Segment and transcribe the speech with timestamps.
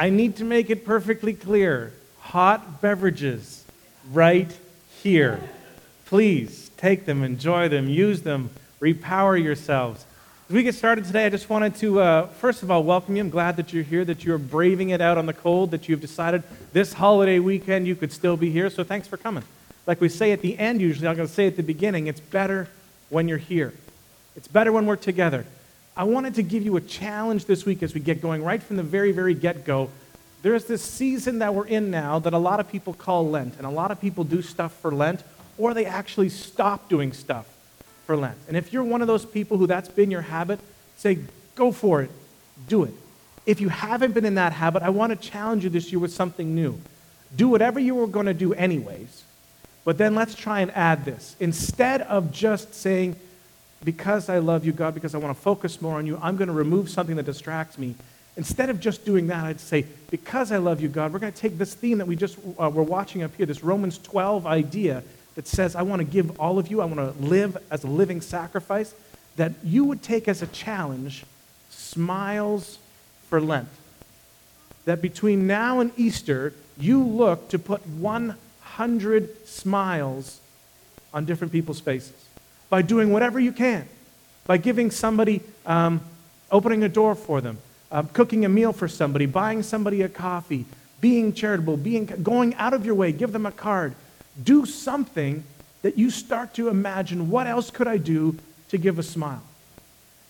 [0.00, 3.66] I need to make it perfectly clear hot beverages
[4.10, 4.50] right
[5.02, 5.38] here.
[6.06, 8.48] Please take them, enjoy them, use them,
[8.80, 10.06] repower yourselves.
[10.48, 13.22] As we get started today, I just wanted to, uh, first of all, welcome you.
[13.22, 16.00] I'm glad that you're here, that you're braving it out on the cold, that you've
[16.00, 18.70] decided this holiday weekend you could still be here.
[18.70, 19.44] So thanks for coming.
[19.86, 22.20] Like we say at the end usually, I'm going to say at the beginning, it's
[22.20, 22.68] better
[23.10, 23.74] when you're here.
[24.34, 25.44] It's better when we're together.
[26.00, 28.76] I wanted to give you a challenge this week as we get going, right from
[28.76, 29.90] the very, very get go.
[30.40, 33.66] There's this season that we're in now that a lot of people call Lent, and
[33.66, 35.22] a lot of people do stuff for Lent,
[35.58, 37.46] or they actually stop doing stuff
[38.06, 38.38] for Lent.
[38.48, 40.58] And if you're one of those people who that's been your habit,
[40.96, 41.18] say,
[41.54, 42.10] go for it,
[42.66, 42.94] do it.
[43.44, 46.14] If you haven't been in that habit, I want to challenge you this year with
[46.14, 46.80] something new.
[47.36, 49.22] Do whatever you were going to do anyways,
[49.84, 51.36] but then let's try and add this.
[51.40, 53.16] Instead of just saying,
[53.84, 56.48] because I love you, God, because I want to focus more on you, I'm going
[56.48, 57.94] to remove something that distracts me.
[58.36, 61.38] Instead of just doing that, I'd say, because I love you, God, we're going to
[61.38, 65.02] take this theme that we just uh, were watching up here, this Romans 12 idea,
[65.34, 67.86] that says, I want to give all of you, I want to live as a
[67.86, 68.94] living sacrifice,
[69.36, 71.24] that you would take as a challenge
[71.70, 72.78] smiles
[73.28, 73.68] for Lent.
[74.84, 80.40] That between now and Easter, you look to put 100 smiles
[81.12, 82.29] on different people's faces
[82.70, 83.86] by doing whatever you can,
[84.46, 86.00] by giving somebody, um,
[86.50, 87.58] opening a door for them,
[87.92, 90.64] uh, cooking a meal for somebody, buying somebody a coffee,
[91.00, 93.94] being charitable, being, going out of your way, give them a card,
[94.42, 95.44] do something
[95.82, 99.42] that you start to imagine what else could I do to give a smile?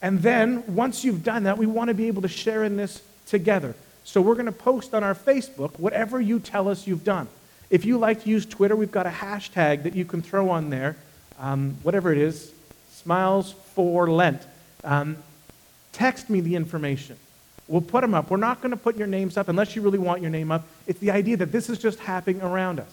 [0.03, 3.03] And then, once you've done that, we want to be able to share in this
[3.27, 3.75] together.
[4.05, 7.29] So, we're going to post on our Facebook whatever you tell us you've done.
[7.69, 10.71] If you like to use Twitter, we've got a hashtag that you can throw on
[10.71, 10.97] there,
[11.41, 12.53] um, whatever it is,
[12.93, 14.43] smiles for Lent.
[14.85, 15.17] Um,
[15.93, 17.17] text me the information.
[17.67, 18.31] We'll put them up.
[18.31, 20.67] We're not going to put your names up unless you really want your name up.
[20.87, 22.91] It's the idea that this is just happening around us.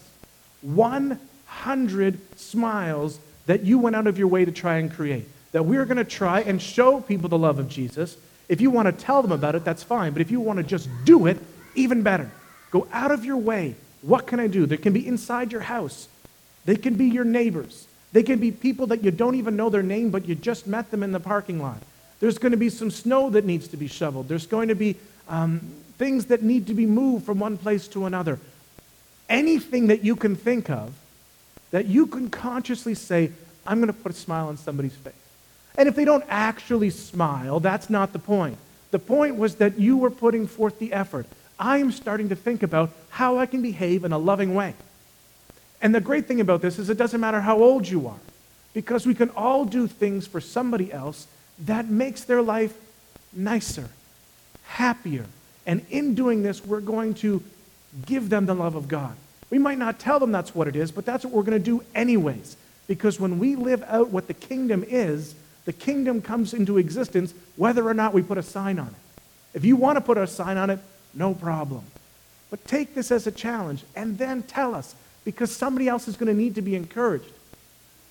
[0.62, 5.26] 100 smiles that you went out of your way to try and create.
[5.52, 8.16] That we're going to try and show people the love of Jesus.
[8.48, 10.12] If you want to tell them about it, that's fine.
[10.12, 11.38] But if you want to just do it,
[11.74, 12.30] even better.
[12.70, 13.74] Go out of your way.
[14.02, 14.64] What can I do?
[14.64, 16.08] They can be inside your house,
[16.64, 19.82] they can be your neighbors, they can be people that you don't even know their
[19.82, 21.78] name, but you just met them in the parking lot.
[22.20, 24.28] There's going to be some snow that needs to be shoveled.
[24.28, 24.96] There's going to be
[25.28, 25.60] um,
[25.98, 28.38] things that need to be moved from one place to another
[29.28, 30.94] anything that you can think of
[31.70, 33.30] that you can consciously say,
[33.66, 35.12] I'm going to put a smile on somebody's face.
[35.76, 38.56] And if they don't actually smile, that's not the point.
[38.90, 41.26] The point was that you were putting forth the effort.
[41.58, 44.74] I am starting to think about how I can behave in a loving way.
[45.80, 48.18] And the great thing about this is it doesn't matter how old you are,
[48.74, 51.26] because we can all do things for somebody else
[51.60, 52.76] that makes their life
[53.32, 53.88] nicer,
[54.64, 55.26] happier.
[55.66, 57.42] And in doing this, we're going to
[58.06, 59.14] give them the love of God.
[59.50, 61.64] We might not tell them that's what it is, but that's what we're going to
[61.64, 62.56] do anyways.
[62.86, 65.34] Because when we live out what the kingdom is,
[65.64, 68.94] the kingdom comes into existence whether or not we put a sign on it.
[69.54, 70.78] If you want to put a sign on it,
[71.14, 71.82] no problem.
[72.50, 74.94] But take this as a challenge and then tell us
[75.28, 77.30] because somebody else is going to need to be encouraged.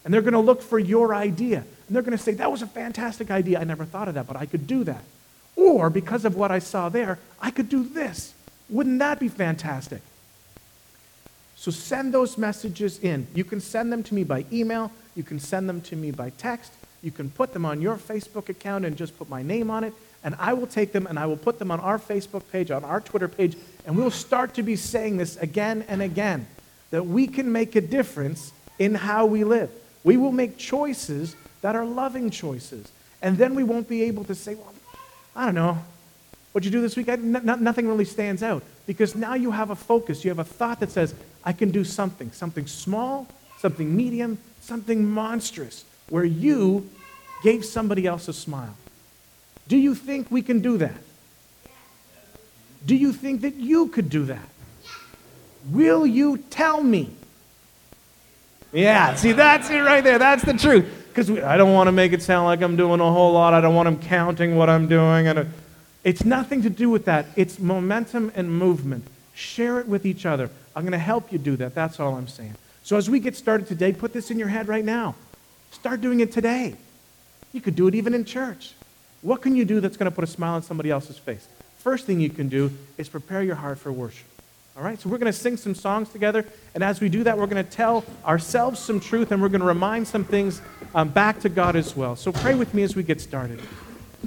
[0.06, 1.58] And they're going to look for your idea.
[1.58, 3.60] And they're going to say, That was a fantastic idea.
[3.60, 5.02] I never thought of that, but I could do that.
[5.56, 8.36] Or because of what I saw there, I could do this.
[8.70, 10.04] Wouldn't that be fantastic?
[11.56, 13.26] So send those messages in.
[13.34, 14.92] You can send them to me by email.
[15.16, 16.72] You can send them to me by text.
[17.02, 19.94] You can put them on your Facebook account and just put my name on it.
[20.24, 22.84] And I will take them and I will put them on our Facebook page, on
[22.84, 23.58] our Twitter page,
[23.88, 26.46] and we'll start to be saying this again and again
[26.92, 29.70] that we can make a difference in how we live.
[30.04, 32.92] We will make choices that are loving choices.
[33.22, 34.74] And then we won't be able to say, well,
[35.36, 35.80] I don't know,
[36.58, 37.08] What'd you do this week?
[37.08, 40.24] nothing really stands out because now you have a focus.
[40.26, 43.28] You have a thought that says, I can do something, something small,
[43.60, 46.90] something medium, something monstrous, where you
[47.44, 48.76] gave somebody else a smile.
[49.68, 50.98] Do you think we can do that?
[52.84, 54.50] Do you think that you could do that?
[55.72, 57.10] Will you tell me?
[58.72, 60.20] Yeah, see, that's it right there.
[60.20, 61.06] That's the truth.
[61.10, 63.54] Because I don't want to make it sound like I'm doing a whole lot.
[63.54, 65.28] I don't want them counting what I'm doing.
[65.28, 65.46] And uh,
[66.04, 67.26] it's nothing to do with that.
[67.36, 69.06] It's momentum and movement.
[69.34, 70.50] Share it with each other.
[70.76, 71.74] I'm going to help you do that.
[71.74, 72.56] That's all I'm saying.
[72.84, 75.16] So as we get started today, put this in your head right now.
[75.72, 76.76] Start doing it today.
[77.52, 78.74] You could do it even in church.
[79.22, 81.48] What can you do that's going to put a smile on somebody else's face?
[81.80, 84.28] First thing you can do is prepare your heart for worship.
[84.78, 85.00] All right?
[85.00, 86.46] So we're going to sing some songs together.
[86.76, 89.62] And as we do that, we're going to tell ourselves some truth and we're going
[89.62, 90.62] to remind some things
[90.94, 92.16] um, back to God as well.
[92.16, 93.60] So pray with me as we get started.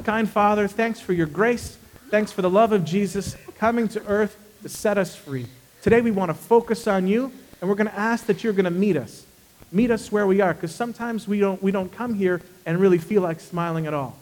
[0.02, 1.78] Kind Father, thanks for your grace.
[2.10, 3.36] Thanks for the love of Jesus.
[3.58, 5.46] coming to earth to set us free.
[5.82, 7.30] Today we want to focus on you,
[7.60, 9.24] and we're going to ask that you're going to meet us.
[9.70, 12.98] Meet us where we are, because sometimes we don't, we don't come here and really
[12.98, 14.18] feel like smiling at all.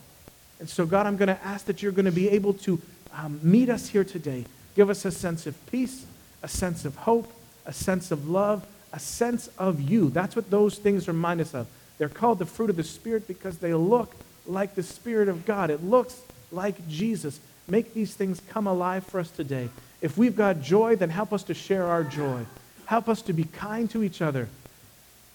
[0.60, 2.80] And so, God, I'm going to ask that you're going to be able to
[3.14, 4.44] um, meet us here today.
[4.76, 6.04] Give us a sense of peace,
[6.42, 7.32] a sense of hope,
[7.66, 10.10] a sense of love, a sense of you.
[10.10, 11.66] That's what those things remind us of.
[11.98, 14.14] They're called the fruit of the Spirit because they look
[14.46, 15.70] like the Spirit of God.
[15.70, 16.20] It looks
[16.52, 17.40] like Jesus.
[17.66, 19.68] Make these things come alive for us today.
[20.00, 22.46] If we've got joy, then help us to share our joy.
[22.86, 24.48] Help us to be kind to each other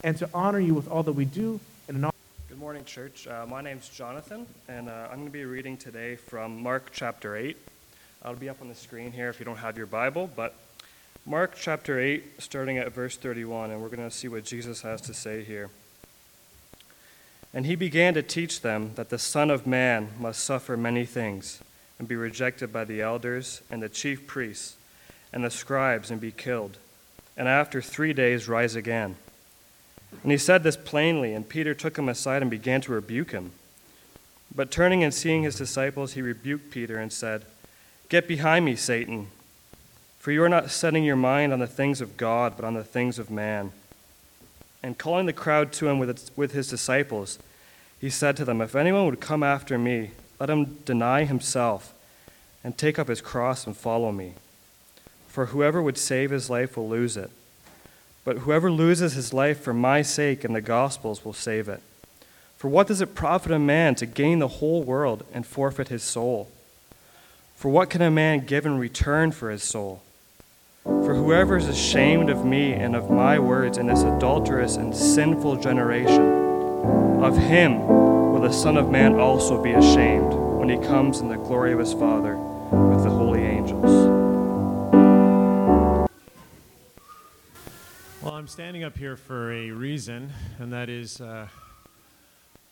[0.04, 2.14] and to honor you with all that we do and in all.
[2.50, 3.28] Good morning, church.
[3.28, 7.36] Uh, my name's Jonathan, and uh, I'm going to be reading today from Mark chapter
[7.36, 7.58] 8.
[8.24, 10.56] I'll be up on the screen here if you don't have your Bible, but
[11.26, 15.00] Mark chapter 8, starting at verse 31, and we're going to see what Jesus has
[15.00, 15.70] to say here.
[17.54, 21.62] And he began to teach them that the Son of Man must suffer many things,
[21.98, 24.76] and be rejected by the elders and the chief priests
[25.32, 26.78] and the scribes, and be killed,
[27.38, 29.16] and after three days rise again.
[30.24, 33.54] And he said this plainly, and Peter took him aside and began to rebuke him.
[34.54, 37.46] But turning and seeing his disciples, he rebuked Peter and said,
[38.10, 39.28] Get behind me, Satan,
[40.24, 42.84] for you are not setting your mind on the things of God, but on the
[42.86, 43.74] things of man.
[44.82, 47.40] And calling the crowd to him with, with his disciples,
[48.00, 51.94] he said to them, If anyone would come after me, let him deny himself
[52.64, 54.36] and take up his cross and follow me.
[55.28, 57.30] For whoever would save his life will lose it.
[58.24, 61.82] But whoever loses his life for my sake and the gospel's will save it.
[62.56, 66.02] For what does it profit a man to gain the whole world and forfeit his
[66.02, 66.50] soul?
[67.58, 70.02] For what can a man give in return for his soul?
[70.84, 75.56] For whoever is ashamed of me and of my words in this adulterous and sinful
[75.62, 76.22] generation,
[77.24, 81.38] of him will the Son of Man also be ashamed when he comes in the
[81.38, 83.86] glory of his Father with the holy angels.
[88.22, 91.48] Well, I'm standing up here for a reason, and that is uh,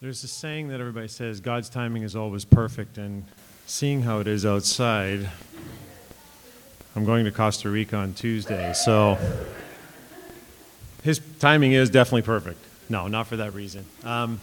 [0.01, 3.23] there's a saying that everybody says God's timing is always perfect, and
[3.67, 5.29] seeing how it is outside,
[6.93, 9.17] I'm going to Costa Rica on Tuesday, so
[11.03, 12.59] his timing is definitely perfect.
[12.89, 13.85] No, not for that reason.
[14.03, 14.41] Um,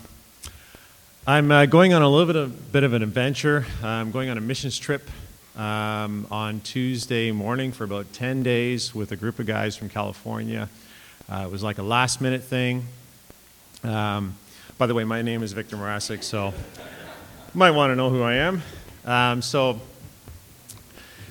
[1.26, 3.66] I'm uh, going on a little bit of, bit of an adventure.
[3.82, 5.10] I'm going on a missions trip
[5.56, 10.70] um, on Tuesday morning for about 10 days with a group of guys from California.
[11.30, 12.86] Uh, it was like a last minute thing.
[13.84, 14.36] Um,
[14.78, 18.22] by the way, my name is Victor Morasic, so you might want to know who
[18.22, 18.62] I am.
[19.04, 19.82] Um, so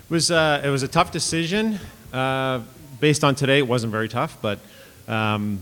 [0.08, 1.80] it was, uh, it was a tough decision.
[2.14, 2.62] Uh,
[3.02, 4.58] based on today, it wasn't very tough, but
[5.06, 5.60] um,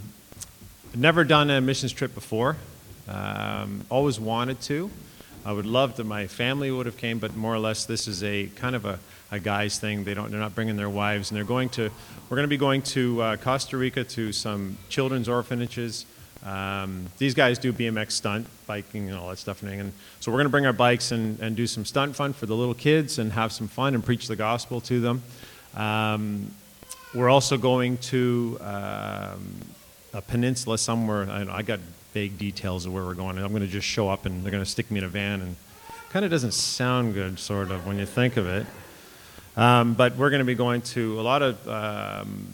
[0.94, 2.56] never done a missions trip before.
[3.08, 4.92] Um, always wanted to.
[5.44, 8.24] I would love that my family would have came, but more or less this is
[8.24, 9.00] a kind of a,
[9.32, 10.04] a guy's thing.
[10.04, 11.90] They don't, they're not bringing their wives, and they're going to.
[12.30, 16.06] We're going to be going to uh, Costa Rica to some children's orphanages.
[16.46, 19.64] Um, these guys do BMX stunt, biking, and all that stuff.
[19.64, 22.46] And so we're going to bring our bikes and, and do some stunt fun for
[22.46, 25.24] the little kids and have some fun and preach the gospel to them.
[25.76, 26.52] Um,
[27.16, 29.56] we're also going to um,
[30.14, 31.28] a peninsula somewhere.
[31.30, 31.80] I, know, I, got
[32.14, 33.38] vague details of where we're going.
[33.38, 35.42] I'm going to just show up and they're going to stick me in a van.
[35.42, 35.56] And
[36.10, 38.66] kind of doesn't sound good, sort of, when you think of it.
[39.58, 42.48] Um, but we're going to be going to a lot of um,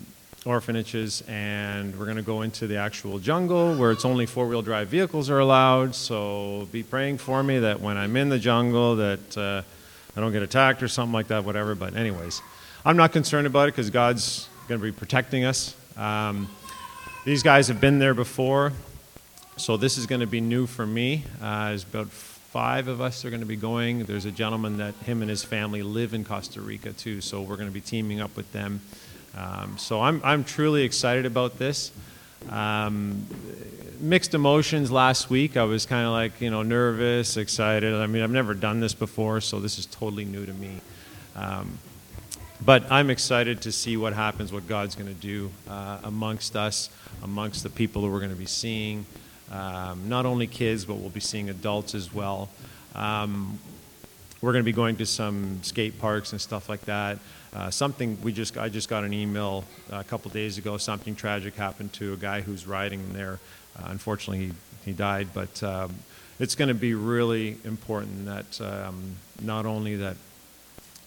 [0.45, 4.87] orphanages, and we're going to go into the actual jungle where it's only four-wheel drive
[4.87, 5.93] vehicles are allowed.
[5.93, 9.61] So be praying for me that when I'm in the jungle that uh,
[10.15, 11.75] I don't get attacked or something like that, whatever.
[11.75, 12.41] But anyways,
[12.83, 15.75] I'm not concerned about it because God's going to be protecting us.
[15.95, 16.47] Um,
[17.23, 18.73] these guys have been there before,
[19.57, 21.23] so this is going to be new for me.
[21.39, 24.05] Uh, there's about five of us are going to be going.
[24.05, 27.57] There's a gentleman that him and his family live in Costa Rica too, so we're
[27.57, 28.81] going to be teaming up with them.
[29.35, 31.91] Um, so I'm, I'm truly excited about this.
[32.49, 33.25] Um,
[33.99, 35.57] mixed emotions last week.
[35.57, 37.93] I was kind of like, you know, nervous, excited.
[37.93, 40.81] I mean, I've never done this before, so this is totally new to me.
[41.35, 41.77] Um,
[42.63, 46.89] but I'm excited to see what happens, what God's going to do uh, amongst us,
[47.23, 49.05] amongst the people that we're going to be seeing.
[49.51, 52.49] Um, not only kids, but we'll be seeing adults as well.
[52.95, 53.59] Um,
[54.41, 57.19] we're going to be going to some skate parks and stuff like that.
[57.53, 60.77] Uh, something we just I just got an email a couple days ago.
[60.77, 63.39] Something tragic happened to a guy who's riding there.
[63.77, 64.51] Uh, unfortunately, he,
[64.85, 65.29] he died.
[65.33, 65.93] But um,
[66.39, 70.15] it's going to be really important that um, not only that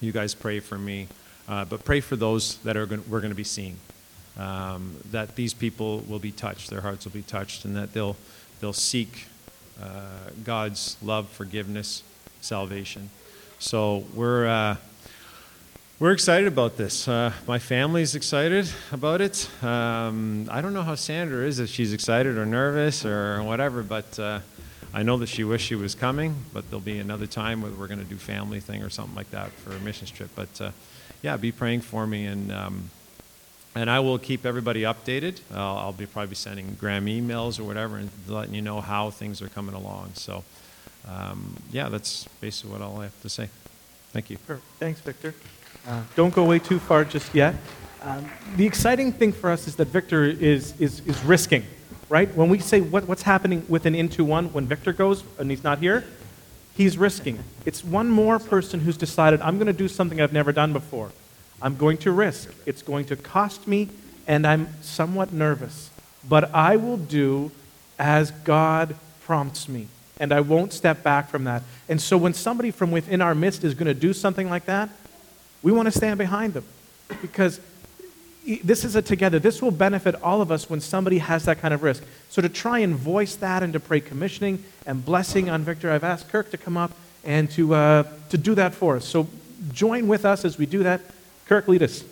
[0.00, 1.08] you guys pray for me,
[1.48, 3.76] uh, but pray for those that are going, we're going to be seeing.
[4.36, 8.16] Um, that these people will be touched, their hearts will be touched, and that they'll
[8.60, 9.26] they'll seek
[9.82, 12.02] uh, God's love, forgiveness,
[12.40, 13.10] salvation.
[13.58, 14.76] So we're uh,
[16.00, 17.06] We're excited about this.
[17.06, 19.48] Uh, my family's excited about it.
[19.62, 24.18] Um, I don't know how Sandra is, if she's excited or nervous or whatever, but
[24.18, 24.40] uh,
[24.92, 27.86] I know that she wished she was coming, but there'll be another time where we're
[27.86, 30.30] going to do family thing or something like that for a missions trip.
[30.34, 30.70] But uh,
[31.22, 32.90] yeah, be praying for me, and um,
[33.76, 35.42] and I will keep everybody updated.
[35.54, 39.40] I'll, I'll be probably sending Graham emails or whatever and letting you know how things
[39.40, 40.14] are coming along.
[40.14, 40.42] So
[41.06, 43.48] um, yeah, that's basically what all I have to say.
[44.10, 44.38] Thank you.
[44.46, 44.60] Sure.
[44.80, 45.34] Thanks, Victor.
[45.86, 47.54] Uh, don't go away too far just yet.
[48.02, 51.64] Um, the exciting thing for us is that Victor is, is, is risking,
[52.08, 52.34] right?
[52.34, 55.62] When we say what, what's happening with an into one, when Victor goes and he's
[55.62, 56.04] not here,
[56.74, 57.38] he's risking.
[57.66, 61.12] It's one more person who's decided, I'm going to do something I've never done before.
[61.60, 62.50] I'm going to risk.
[62.66, 63.88] It's going to cost me,
[64.26, 65.90] and I'm somewhat nervous.
[66.26, 67.52] But I will do
[67.98, 69.88] as God prompts me,
[70.18, 71.62] and I won't step back from that.
[71.88, 74.88] And so when somebody from within our midst is going to do something like that,
[75.64, 76.64] we want to stand behind them
[77.22, 77.58] because
[78.62, 79.38] this is a together.
[79.38, 82.04] This will benefit all of us when somebody has that kind of risk.
[82.28, 86.04] So to try and voice that and to pray commissioning and blessing on Victor, I've
[86.04, 86.92] asked Kirk to come up
[87.24, 89.06] and to, uh, to do that for us.
[89.06, 89.26] So
[89.72, 91.00] join with us as we do that.
[91.46, 92.04] Kirk, lead us.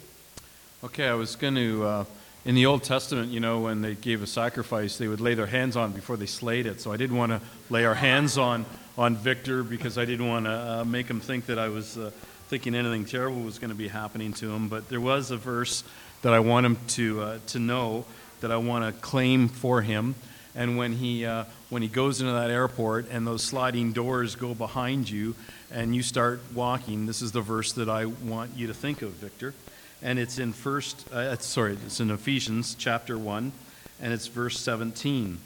[0.82, 2.04] Okay, I was going to, uh,
[2.46, 5.46] in the Old Testament, you know, when they gave a sacrifice, they would lay their
[5.46, 6.80] hands on before they slayed it.
[6.80, 8.64] So I didn't want to lay our hands on,
[8.96, 12.10] on Victor because I didn't want to uh, make him think that I was uh,
[12.52, 14.68] thinking anything terrible was going to be happening to him.
[14.68, 15.84] But there was a verse
[16.20, 18.04] that I want him to, uh, to know,
[18.42, 20.14] that I want to claim for him.
[20.54, 24.54] And when he, uh, when he goes into that airport and those sliding doors go
[24.54, 25.34] behind you
[25.70, 29.12] and you start walking, this is the verse that I want you to think of,
[29.12, 29.54] Victor.
[30.02, 33.50] And it's in first, uh, sorry, it's in Ephesians chapter 1,
[33.98, 35.38] and it's verse 17.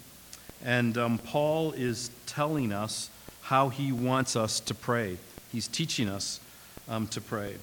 [0.64, 3.10] And um, Paul is telling us
[3.42, 5.18] how he wants us to pray.
[5.52, 6.40] He's teaching us
[6.88, 7.56] um, to pray.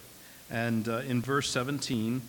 [0.50, 2.22] And uh, in verse 17,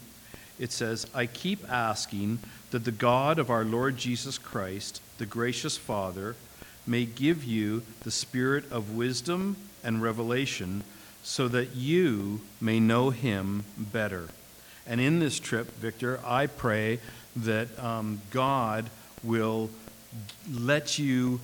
[0.59, 2.39] it says, I keep asking
[2.71, 6.37] that the God of our Lord Jesus Christ, the gracious Father,
[6.87, 10.85] may give you the spirit of wisdom and revelation
[11.23, 14.29] so that you may know him better.
[14.87, 17.01] And in this trip, Victor, I pray
[17.37, 18.91] that um, God
[19.23, 19.71] will
[20.53, 21.41] let you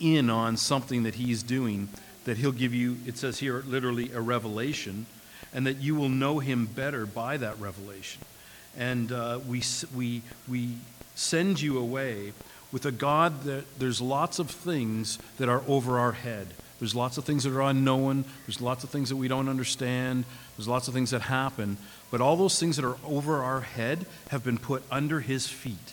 [0.00, 1.88] in on something that he's doing
[2.24, 5.06] that he'll give you, it says here literally, a revelation,
[5.52, 8.22] and that you will know him better by that revelation.
[8.76, 9.62] And uh, we,
[9.94, 10.76] we, we
[11.14, 12.32] send you away
[12.70, 16.48] with a God that there's lots of things that are over our head.
[16.78, 18.24] There's lots of things that are unknown.
[18.46, 20.24] There's lots of things that we don't understand.
[20.56, 21.76] There's lots of things that happen.
[22.10, 25.92] But all those things that are over our head have been put under his feet.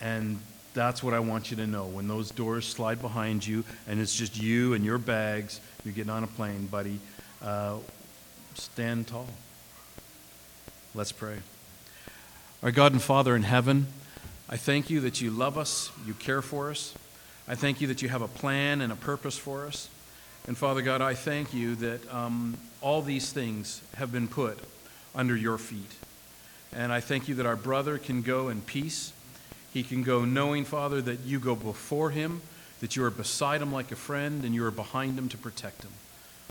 [0.00, 0.40] And
[0.78, 1.86] that's what I want you to know.
[1.86, 6.12] When those doors slide behind you and it's just you and your bags, you're getting
[6.12, 7.00] on a plane, buddy,
[7.42, 7.78] uh,
[8.54, 9.26] stand tall.
[10.94, 11.38] Let's pray.
[12.62, 13.88] Our God and Father in heaven,
[14.48, 16.94] I thank you that you love us, you care for us.
[17.48, 19.88] I thank you that you have a plan and a purpose for us.
[20.46, 24.60] And Father God, I thank you that um, all these things have been put
[25.12, 25.96] under your feet.
[26.72, 29.12] And I thank you that our brother can go in peace
[29.72, 32.40] he can go knowing, Father, that you go before him,
[32.80, 35.82] that you are beside him like a friend, and you are behind him to protect
[35.82, 35.92] him.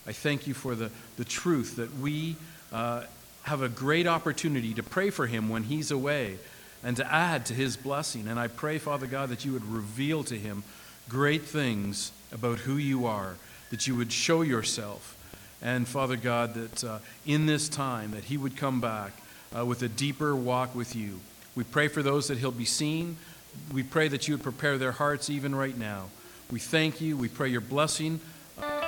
[0.06, 2.36] I thank you for the, the truth that we
[2.72, 3.04] uh,
[3.44, 6.38] have a great opportunity to pray for him when he's away
[6.84, 8.28] and to add to his blessing.
[8.28, 10.64] And I pray, Father God, that you would reveal to him
[11.10, 13.36] great things about who you are,
[13.70, 15.16] that you would show yourself.
[15.62, 19.12] And Father God, that uh, in this time that he would come back
[19.58, 21.20] uh, with a deeper walk with you.
[21.58, 23.18] We pray for those that he'll be seen.
[23.74, 26.10] We pray that you would prepare their hearts even right now.
[26.52, 27.18] We thank you.
[27.18, 28.20] We pray your blessing.
[28.62, 28.88] I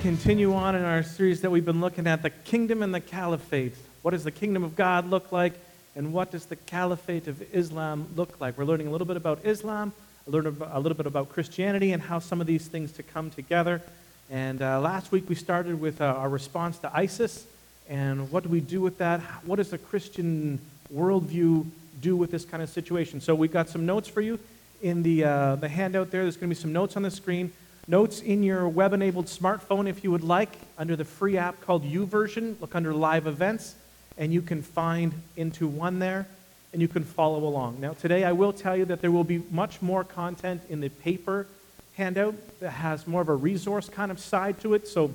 [0.00, 3.74] continue on in our series that we've been looking at the kingdom and the caliphate.
[4.00, 5.52] What does the kingdom of God look like,
[5.94, 8.56] and what does the caliphate of Islam look like?
[8.56, 9.92] We're learning a little bit about Islam,
[10.26, 13.82] a a little bit about Christianity, and how some of these things to come together.
[14.30, 17.44] And uh, last week we started with uh, our response to ISIS,
[17.86, 19.20] and what do we do with that?
[19.44, 20.60] What does the Christian
[20.94, 21.66] worldview
[22.00, 23.20] do with this kind of situation?
[23.20, 24.38] So we've got some notes for you
[24.80, 26.22] in the, uh, the handout there.
[26.22, 27.52] There's going to be some notes on the screen.
[27.90, 31.82] Notes in your web enabled smartphone if you would like, under the free app called
[31.82, 32.60] YouVersion.
[32.60, 33.74] Look under live events,
[34.16, 36.28] and you can find into one there,
[36.72, 37.80] and you can follow along.
[37.80, 40.88] Now, today I will tell you that there will be much more content in the
[40.88, 41.48] paper
[41.96, 44.86] handout that has more of a resource kind of side to it.
[44.86, 45.12] So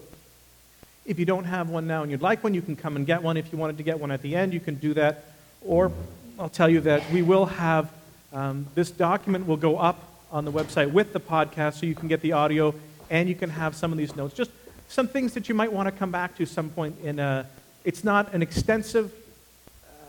[1.05, 3.23] if you don't have one now and you'd like one, you can come and get
[3.23, 3.37] one.
[3.37, 5.23] If you wanted to get one at the end, you can do that.
[5.61, 5.93] Or
[6.37, 7.89] I'll tell you that we will have
[8.33, 12.09] um, this document will go up on the website with the podcast so you can
[12.09, 12.75] get the audio
[13.09, 14.35] and you can have some of these notes.
[14.35, 14.51] Just
[14.89, 17.47] some things that you might want to come back to some point in a,
[17.85, 19.13] it's not an extensive,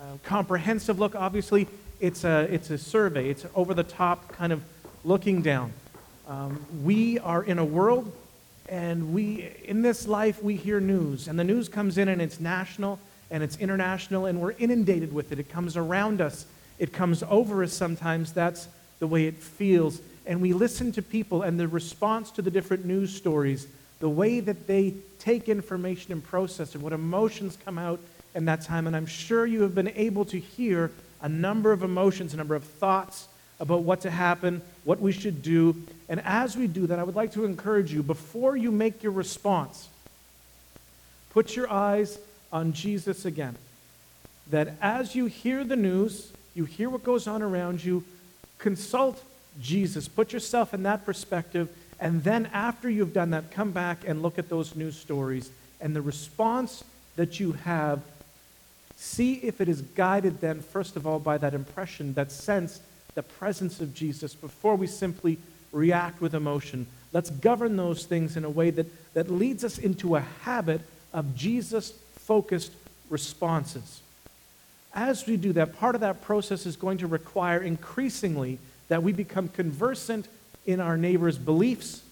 [0.00, 1.68] uh, comprehensive look, obviously.
[2.00, 3.30] It's a, it's a survey.
[3.30, 4.64] It's over the top kind of
[5.04, 5.72] looking down.
[6.26, 8.12] Um, we are in a world
[8.68, 11.28] and we, in this life, we hear news.
[11.28, 12.98] And the news comes in and it's national
[13.30, 15.38] and it's international and we're inundated with it.
[15.38, 16.46] It comes around us.
[16.80, 18.32] It comes over us sometimes.
[18.32, 18.66] That's
[18.98, 22.84] the way it feels and we listen to people and the response to the different
[22.84, 23.66] news stories,
[24.00, 28.00] the way that they take information and process it, what emotions come out
[28.34, 28.86] in that time.
[28.86, 30.90] And I'm sure you have been able to hear
[31.22, 33.28] a number of emotions, a number of thoughts
[33.60, 35.76] about what to happen, what we should do.
[36.08, 39.12] And as we do that, I would like to encourage you before you make your
[39.12, 39.88] response,
[41.30, 42.18] put your eyes
[42.52, 43.56] on Jesus again.
[44.50, 48.04] That as you hear the news, you hear what goes on around you,
[48.58, 49.22] consult
[49.60, 50.08] Jesus.
[50.08, 51.68] Put yourself in that perspective.
[51.98, 55.50] And then after you've done that, come back and look at those news stories.
[55.80, 56.84] And the response
[57.16, 58.00] that you have,
[58.96, 62.80] see if it is guided then, first of all, by that impression, that sense,
[63.14, 65.38] the presence of Jesus, before we simply
[65.72, 66.86] react with emotion.
[67.12, 70.80] Let's govern those things in a way that, that leads us into a habit
[71.12, 72.72] of Jesus focused
[73.08, 74.00] responses.
[74.96, 79.12] As we do that, part of that process is going to require increasingly that we
[79.12, 80.26] become conversant
[80.64, 82.02] in our neighbor's beliefs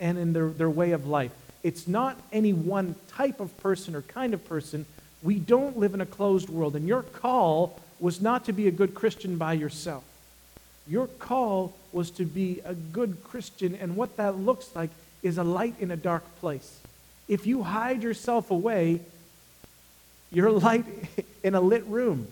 [0.00, 1.30] and in their, their way of life.
[1.62, 4.86] It's not any one type of person or kind of person.
[5.22, 8.72] We don't live in a closed world, and your call was not to be a
[8.72, 10.02] good Christian by yourself.
[10.88, 14.90] Your call was to be a good Christian, and what that looks like
[15.22, 16.80] is a light in a dark place.
[17.28, 19.00] If you hide yourself away,
[20.32, 20.84] you're light
[21.42, 22.28] in a lit room.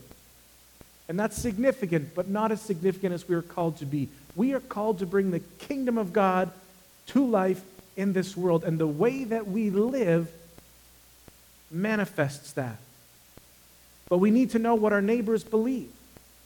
[1.08, 4.08] And that's significant, but not as significant as we are called to be.
[4.36, 6.50] We are called to bring the kingdom of God
[7.08, 7.60] to life
[7.96, 8.62] in this world.
[8.64, 10.30] And the way that we live
[11.70, 12.76] manifests that.
[14.08, 15.90] But we need to know what our neighbors believe.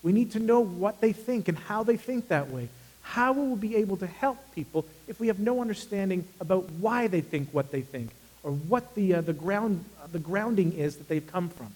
[0.02, 2.68] We need to know what they think and how they think that way.
[3.02, 7.06] How will we be able to help people if we have no understanding about why
[7.06, 8.10] they think what they think
[8.42, 11.72] or what the, uh, the, ground, uh, the grounding is that they've come from?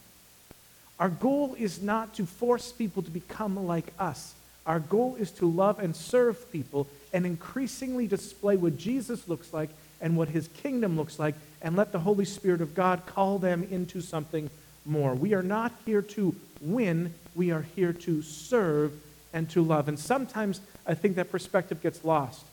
[0.99, 4.35] Our goal is not to force people to become like us.
[4.67, 9.71] Our goal is to love and serve people and increasingly display what Jesus looks like
[10.01, 13.67] and what his kingdom looks like and let the Holy Spirit of God call them
[13.71, 14.51] into something
[14.85, 15.15] more.
[15.15, 18.93] We are not here to win, we are here to serve
[19.33, 19.89] and to love.
[19.89, 22.45] And sometimes I think that perspective gets lost.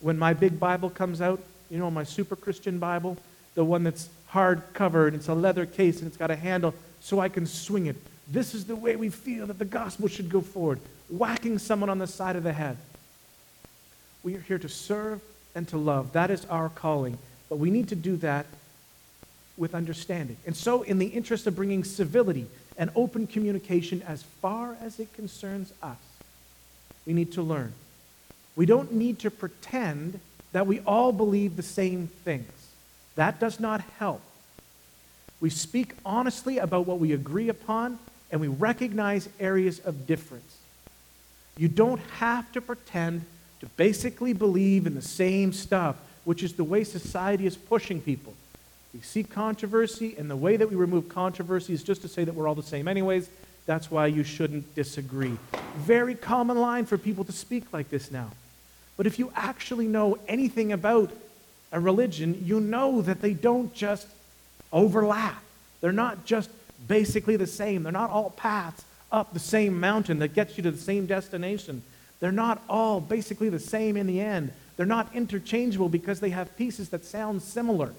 [0.00, 1.40] When my big Bible comes out,
[1.70, 3.16] you know, my super Christian Bible,
[3.54, 7.18] the one that's hard covered, it's a leather case and it's got a handle so
[7.18, 7.96] I can swing it.
[8.28, 11.98] This is the way we feel that the gospel should go forward, whacking someone on
[11.98, 12.78] the side of the head.
[14.22, 15.20] We are here to serve
[15.54, 16.12] and to love.
[16.12, 17.18] That is our calling.
[17.48, 18.46] But we need to do that
[19.56, 20.36] with understanding.
[20.46, 22.46] And so, in the interest of bringing civility
[22.78, 25.98] and open communication as far as it concerns us,
[27.04, 27.74] we need to learn.
[28.54, 30.20] We don't need to pretend
[30.52, 32.50] that we all believe the same things.
[33.16, 34.22] That does not help.
[35.42, 37.98] We speak honestly about what we agree upon,
[38.30, 40.56] and we recognize areas of difference.
[41.58, 43.24] You don't have to pretend
[43.58, 48.34] to basically believe in the same stuff, which is the way society is pushing people.
[48.94, 52.36] We see controversy, and the way that we remove controversy is just to say that
[52.36, 53.28] we're all the same, anyways.
[53.66, 55.36] That's why you shouldn't disagree.
[55.78, 58.30] Very common line for people to speak like this now.
[58.96, 61.10] But if you actually know anything about
[61.72, 64.06] a religion, you know that they don't just
[64.72, 65.42] overlap.
[65.80, 66.50] They're not just
[66.88, 70.70] basically the same, they're not all paths up the same mountain that gets you to
[70.70, 71.82] the same destination.
[72.20, 74.52] They're not all basically the same in the end.
[74.76, 77.92] They're not interchangeable because they have pieces that sound similar.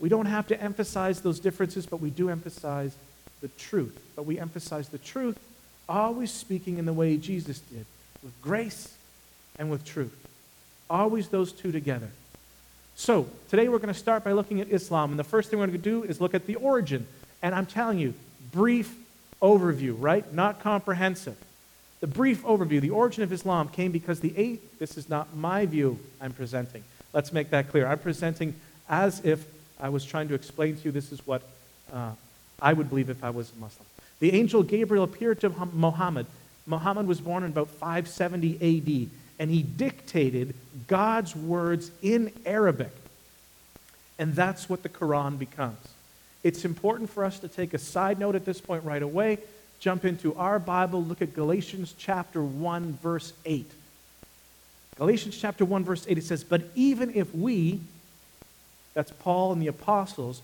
[0.00, 2.94] We don't have to emphasize those differences, but we do emphasize
[3.40, 3.98] the truth.
[4.16, 5.38] But we emphasize the truth,
[5.88, 7.86] always speaking in the way Jesus did,
[8.22, 8.94] with grace
[9.58, 10.14] and with truth.
[10.90, 12.10] Always those two together.
[12.96, 15.10] So, today we're going to start by looking at Islam.
[15.10, 17.06] And the first thing we're going to do is look at the origin.
[17.42, 18.14] And I'm telling you,
[18.52, 18.94] brief
[19.42, 20.32] overview, right?
[20.32, 21.36] Not comprehensive.
[22.00, 25.66] The brief overview, the origin of Islam came because the eight, this is not my
[25.66, 26.84] view I'm presenting.
[27.12, 27.86] Let's make that clear.
[27.86, 28.54] I'm presenting
[28.88, 29.44] as if
[29.80, 31.42] I was trying to explain to you this is what
[31.92, 32.12] uh,
[32.62, 33.86] I would believe if I was a Muslim.
[34.20, 36.26] The angel Gabriel appeared to Muhammad.
[36.66, 40.54] Muhammad was born in about 570 AD, and he dictated
[40.86, 42.92] God's words in Arabic.
[44.18, 45.78] And that's what the Quran becomes.
[46.42, 49.38] It's important for us to take a side note at this point right away.
[49.80, 53.70] Jump into our Bible, look at Galatians chapter 1, verse 8.
[54.96, 57.80] Galatians chapter 1, verse 8, it says, But even if we,
[58.92, 60.42] that's Paul and the apostles,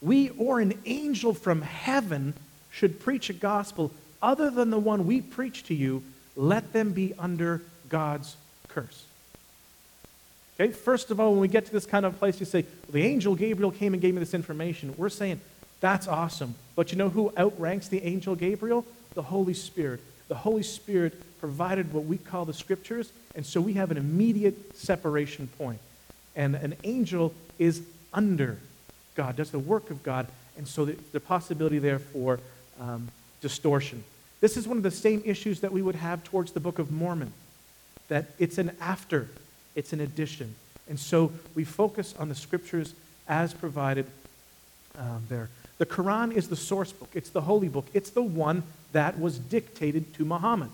[0.00, 2.32] we or an angel from heaven
[2.70, 3.90] should preach a gospel
[4.22, 6.02] other than the one we preach to you,
[6.36, 8.36] let them be under God's
[8.68, 9.04] curse.
[10.58, 12.92] Okay, first of all, when we get to this kind of place, you say, well,
[12.92, 14.94] the angel Gabriel came and gave me this information.
[14.96, 15.40] We're saying,
[15.80, 16.54] that's awesome.
[16.76, 18.84] But you know who outranks the angel Gabriel?
[19.14, 20.00] The Holy Spirit.
[20.28, 24.76] The Holy Spirit provided what we call the scriptures, and so we have an immediate
[24.76, 25.78] separation point.
[26.36, 28.58] And an angel is under
[29.14, 30.26] God, does the work of God,
[30.56, 32.38] and so the, the possibility there for
[32.78, 33.08] um,
[33.40, 34.04] distortion.
[34.40, 36.92] This is one of the same issues that we would have towards the Book of
[36.92, 37.32] Mormon,
[38.10, 39.28] that it's an after,
[39.74, 40.54] it's an addition.
[40.88, 42.94] And so we focus on the scriptures
[43.26, 44.04] as provided
[44.98, 45.48] um, there.
[45.78, 49.38] The Quran is the source book, it's the holy book, it's the one that was
[49.38, 50.70] dictated to Muhammad.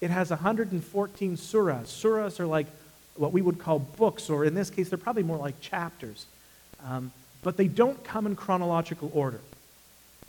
[0.00, 1.84] It has 114 surahs.
[1.84, 2.66] Surahs are like
[3.16, 6.26] what we would call books, or in this case, they're probably more like chapters.
[6.84, 9.40] Um, but they don't come in chronological order.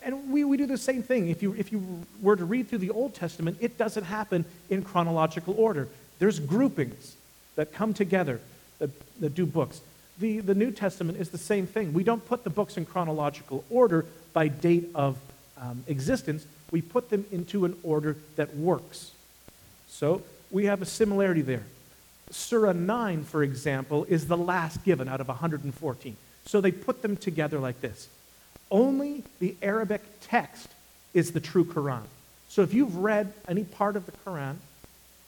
[0.01, 1.29] And we, we do the same thing.
[1.29, 4.83] If you, if you were to read through the Old Testament, it doesn't happen in
[4.83, 5.87] chronological order.
[6.23, 7.17] There's groupings
[7.57, 8.39] that come together
[8.79, 9.81] that, that do books.
[10.19, 11.91] The, the New Testament is the same thing.
[11.91, 15.17] We don't put the books in chronological order by date of
[15.57, 19.11] um, existence, we put them into an order that works.
[19.89, 21.63] So we have a similarity there.
[22.31, 26.15] Surah 9, for example, is the last given out of 114.
[26.45, 28.07] So they put them together like this.
[28.71, 30.69] Only the Arabic text
[31.13, 32.03] is the true Quran.
[32.47, 34.55] So if you've read any part of the Quran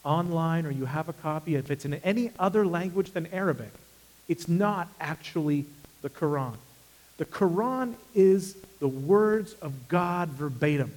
[0.05, 3.71] online or you have a copy, if it's in any other language than Arabic,
[4.27, 5.65] it's not actually
[6.01, 6.55] the Quran.
[7.17, 10.91] The Quran is the words of God verbatim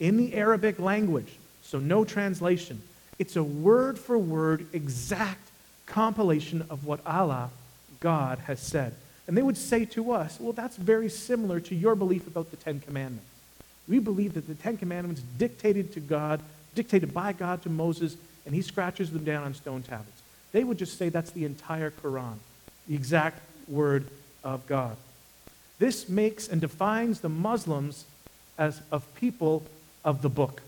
[0.00, 2.82] in the Arabic language, so no translation.
[3.18, 5.48] It's a word for word, exact
[5.86, 7.50] compilation of what Allah,
[8.00, 8.94] God, has said.
[9.26, 12.56] And they would say to us, well, that's very similar to your belief about the
[12.56, 13.26] Ten Commandments.
[13.88, 16.40] We believe that the Ten Commandments dictated to God,
[16.76, 20.22] dictated by God to Moses, and he scratches them down on stone tablets.
[20.52, 22.36] They would just say that's the entire Quran,
[22.86, 24.06] the exact word
[24.44, 24.96] of God.
[25.80, 28.04] This makes and defines the Muslims
[28.56, 29.64] as of people
[30.04, 30.62] of the book.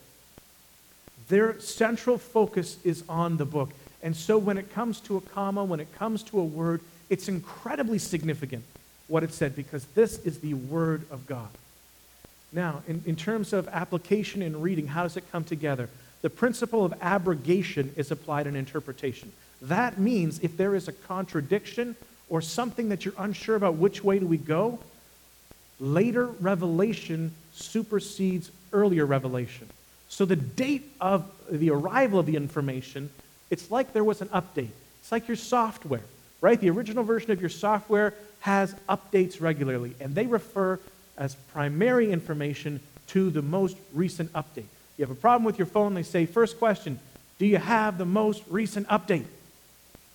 [1.28, 3.70] Their central focus is on the book.
[4.02, 7.28] And so when it comes to a comma, when it comes to a word, it's
[7.28, 8.64] incredibly significant
[9.08, 11.48] what it said because this is the Word of God.
[12.52, 15.88] Now, in, in terms of application and reading, how does it come together?
[16.22, 19.32] The principle of abrogation is applied in interpretation.
[19.62, 21.96] That means if there is a contradiction
[22.28, 24.78] or something that you're unsure about which way do we go,
[25.78, 29.68] later revelation supersedes earlier revelation.
[30.08, 33.10] So the date of the arrival of the information,
[33.50, 34.70] it's like there was an update.
[35.00, 36.02] It's like your software
[36.40, 36.60] right?
[36.60, 40.78] The original version of your software has updates regularly, and they refer
[41.18, 44.64] as primary information to the most recent update.
[44.96, 46.98] You have a problem with your phone, they say, first question,
[47.38, 49.26] do you have the most recent update?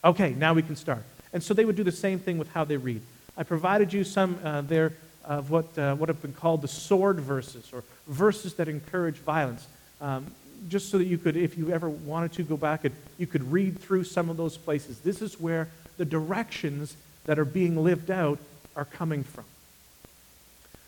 [0.03, 1.03] Okay, now we can start.
[1.31, 3.01] And so they would do the same thing with how they read.
[3.37, 4.93] I provided you some uh, there
[5.25, 9.65] of what, uh, what have been called the sword verses, or verses that encourage violence.
[10.01, 10.27] Um,
[10.69, 13.51] just so that you could, if you ever wanted to go back, and you could
[13.51, 14.99] read through some of those places.
[14.99, 18.39] This is where the directions that are being lived out
[18.75, 19.45] are coming from.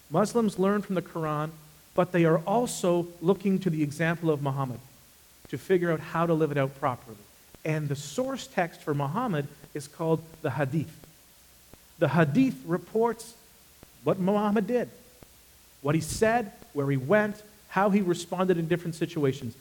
[0.10, 1.50] Muslims learn from the Quran,
[1.94, 4.80] but they are also looking to the example of Muhammad
[5.50, 7.18] to figure out how to live it out properly.
[7.64, 10.94] And the source text for Muhammad is called the Hadith.
[12.00, 13.34] The Hadith reports
[14.04, 14.90] what Muhammad did,
[15.82, 19.56] what he said, where he went, how he responded in different situations.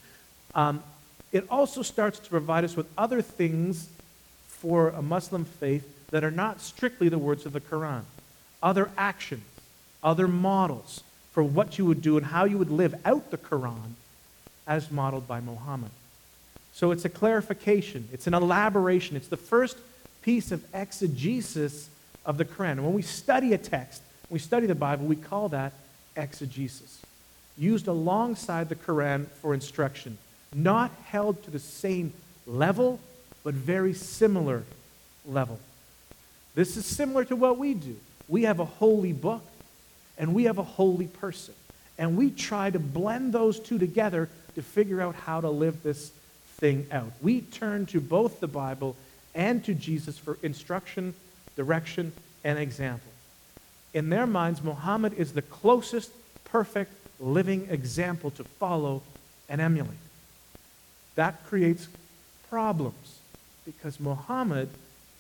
[0.55, 0.83] Um,
[1.33, 3.89] it also starts to provide us with other things
[4.47, 8.03] for a Muslim faith that are not strictly the words of the Quran.
[8.63, 9.43] Other actions,
[10.05, 13.95] other models for what you would do and how you would live out the Quran
[14.67, 15.90] as modeled by Muhammad.
[16.73, 19.79] So it's a clarification, it's an elaboration, it's the first
[20.23, 21.88] piece of exegesis
[22.25, 22.73] of the Quran.
[22.73, 25.73] And when we study a text, we study the Bible, we call that
[26.17, 27.01] exegesis.
[27.57, 30.19] Used alongside the Quran for instruction,
[30.55, 32.12] not held to the same
[32.47, 33.01] level,
[33.43, 34.64] but very similar
[35.27, 35.59] level.
[36.55, 37.97] This is similar to what we do.
[38.29, 39.43] We have a holy book
[40.18, 41.55] and we have a holy person.
[41.98, 46.11] And we try to blend those two together to figure out how to live this
[46.57, 47.11] thing out.
[47.20, 48.96] We turn to both the Bible
[49.35, 51.14] and to Jesus for instruction,
[51.57, 53.11] direction, and example.
[53.92, 56.11] In their minds, Muhammad is the closest
[56.44, 59.03] perfect living example to follow
[59.48, 59.92] and emulate.
[61.14, 61.88] That creates
[62.50, 63.18] problems
[63.64, 64.68] because Muhammad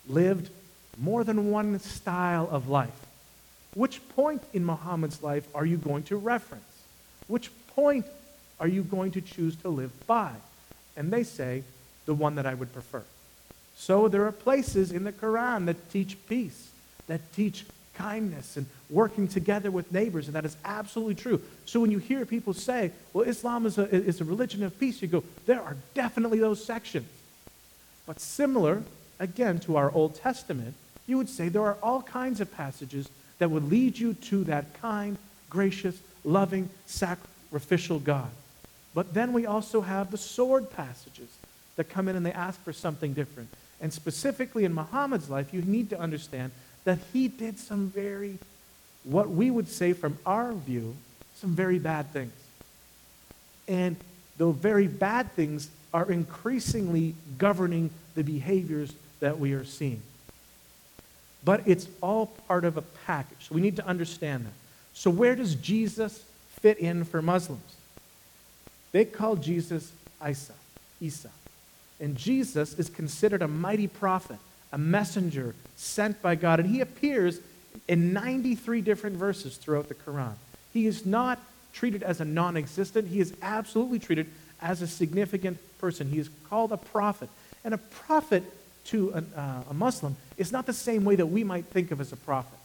[0.08, 0.50] lived
[0.98, 2.90] more than one style of life.
[3.74, 6.64] Which point in Muhammad's life are you going to reference?
[7.26, 8.06] Which point
[8.60, 10.32] are you going to choose to live by?
[10.96, 11.64] And they say,
[12.06, 13.02] the one that I would prefer.
[13.76, 16.70] So there are places in the Quran that teach peace,
[17.06, 21.40] that teach kindness and working together with neighbors, and that is absolutely true.
[21.64, 25.00] So when you hear people say, well, Islam is a, is a religion of peace,
[25.00, 27.08] you go, there are definitely those sections.
[28.06, 28.82] But similar,
[29.18, 30.74] again, to our Old Testament,
[31.06, 34.80] you would say there are all kinds of passages that would lead you to that
[34.80, 35.18] kind,
[35.50, 38.30] gracious, loving, sacrificial God.
[38.94, 41.28] But then we also have the sword passages
[41.76, 43.48] that come in and they ask for something different.
[43.80, 46.52] And specifically in Muhammad's life, you need to understand
[46.84, 48.38] that he did some very,
[49.02, 50.96] what we would say from our view,
[51.36, 52.32] some very bad things.
[53.66, 53.96] And
[54.38, 60.02] the very bad things are increasingly governing the behaviors that we are seeing.
[61.44, 63.48] But it's all part of a package.
[63.48, 64.52] So we need to understand that.
[64.94, 66.24] So, where does Jesus
[66.60, 67.74] fit in for Muslims?
[68.92, 69.92] They call Jesus
[70.26, 70.52] Isa,
[71.00, 71.30] Isa.
[72.00, 74.38] And Jesus is considered a mighty prophet,
[74.72, 76.60] a messenger sent by God.
[76.60, 77.40] And he appears
[77.88, 80.34] in 93 different verses throughout the Quran.
[80.72, 81.40] He is not
[81.72, 84.28] treated as a non existent, he is absolutely treated
[84.62, 86.08] as a significant person.
[86.08, 87.28] He is called a prophet.
[87.64, 88.44] And a prophet
[88.86, 92.00] to a, uh, a Muslim is not the same way that we might think of
[92.00, 92.58] as a prophet.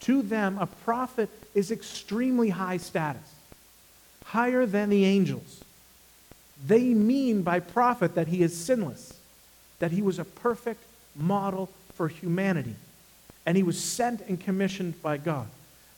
[0.00, 3.34] To them, a prophet is extremely high status,
[4.24, 5.62] higher than the angels.
[6.66, 9.18] They mean by prophet that he is sinless,
[9.78, 10.82] that he was a perfect
[11.14, 12.74] model for humanity,
[13.44, 15.48] and he was sent and commissioned by God.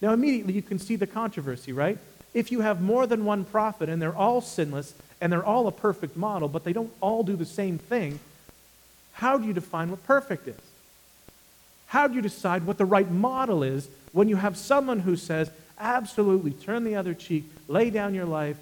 [0.01, 1.99] Now, immediately you can see the controversy, right?
[2.35, 5.73] If you have more than one prophet and they're all sinless and they're all a
[5.73, 8.21] perfect model, but they don't all do the same thing,
[9.19, 10.55] how do you define what perfect is?
[11.89, 15.51] How do you decide what the right model is when you have someone who says,
[15.77, 18.57] absolutely, turn the other cheek, lay down your life,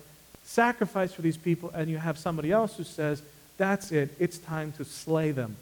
[0.45, 3.21] sacrifice for these people, and you have somebody else who says,
[3.59, 5.57] that's it, it's time to slay them?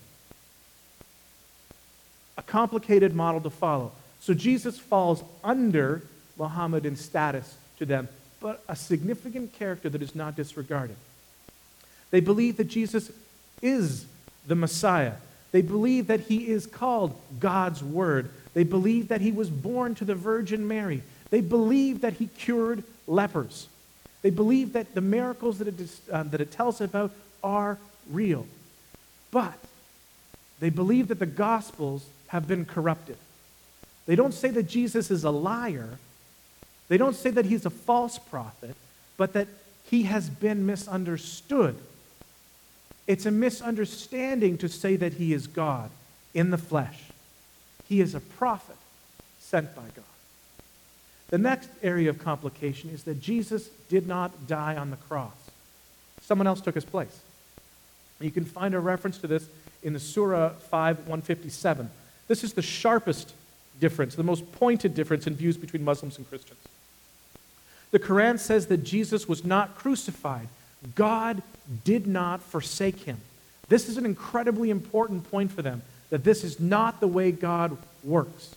[2.38, 3.90] A complicated model to follow.
[4.20, 6.02] So Jesus falls under
[6.38, 8.06] Muhammad in status to them,
[8.40, 10.96] but a significant character that is not disregarded.
[12.12, 13.10] They believe that Jesus
[13.60, 14.06] is
[14.46, 15.14] the Messiah.
[15.52, 18.30] They believe that he is called God's Word.
[18.54, 21.02] They believe that he was born to the Virgin Mary.
[21.30, 23.68] They believe that he cured lepers.
[24.22, 27.78] They believe that the miracles that it, uh, that it tells about are
[28.10, 28.46] real.
[29.30, 29.58] But
[30.60, 33.16] they believe that the Gospels have been corrupted.
[34.06, 35.98] They don't say that Jesus is a liar.
[36.88, 38.76] They don't say that he's a false prophet,
[39.16, 39.48] but that
[39.84, 41.76] he has been misunderstood.
[43.06, 45.90] It's a misunderstanding to say that he is God
[46.32, 47.02] in the flesh.
[47.88, 48.76] He is a prophet
[49.40, 50.04] sent by God.
[51.28, 55.32] The next area of complication is that Jesus did not die on the cross.
[56.22, 57.20] Someone else took his place.
[58.20, 59.48] You can find a reference to this
[59.82, 61.90] in the Surah 5 157.
[62.28, 63.34] This is the sharpest
[63.80, 66.60] difference, the most pointed difference in views between Muslims and Christians.
[67.90, 70.48] The Quran says that Jesus was not crucified.
[70.94, 71.42] God
[71.84, 73.20] did not forsake him.
[73.68, 77.76] This is an incredibly important point for them that this is not the way God
[78.02, 78.54] works.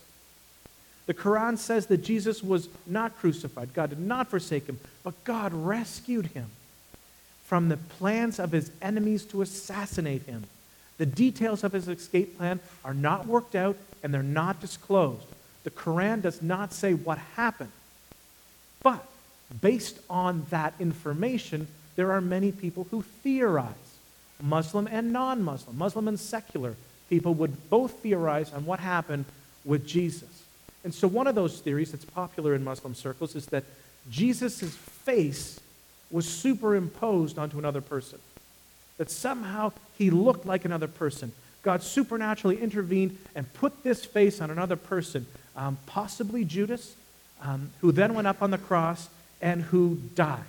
[1.06, 3.74] The Quran says that Jesus was not crucified.
[3.74, 6.48] God did not forsake him, but God rescued him
[7.46, 10.44] from the plans of his enemies to assassinate him.
[10.98, 15.26] The details of his escape plan are not worked out and they're not disclosed.
[15.63, 17.72] The Quran does not say what happened.
[18.84, 19.06] But
[19.62, 23.74] based on that information, there are many people who theorize,
[24.42, 26.76] Muslim and non Muslim, Muslim and secular
[27.10, 29.26] people would both theorize on what happened
[29.66, 30.44] with Jesus.
[30.84, 33.64] And so, one of those theories that's popular in Muslim circles is that
[34.10, 35.60] Jesus' face
[36.12, 38.20] was superimposed onto another person.
[38.98, 41.32] That somehow he looked like another person.
[41.64, 46.96] God supernaturally intervened and put this face on another person, um, possibly Judas,
[47.42, 49.10] um, who then went up on the cross
[49.42, 50.46] and who died.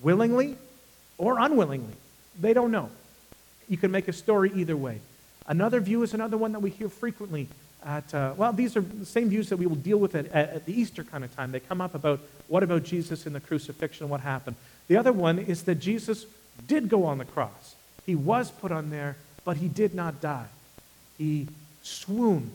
[0.00, 0.56] Willingly
[1.18, 1.94] or unwillingly.
[2.40, 2.90] They don't know.
[3.68, 5.00] You can make a story either way.
[5.46, 7.48] Another view is another one that we hear frequently
[7.84, 10.50] at, uh, well, these are the same views that we will deal with at, at,
[10.50, 11.52] at the Easter kind of time.
[11.52, 14.56] They come up about what about Jesus in the crucifixion what happened.
[14.88, 16.26] The other one is that Jesus
[16.66, 17.76] did go on the cross.
[18.04, 20.46] He was put on there, but he did not die.
[21.16, 21.48] He
[21.82, 22.52] swooned,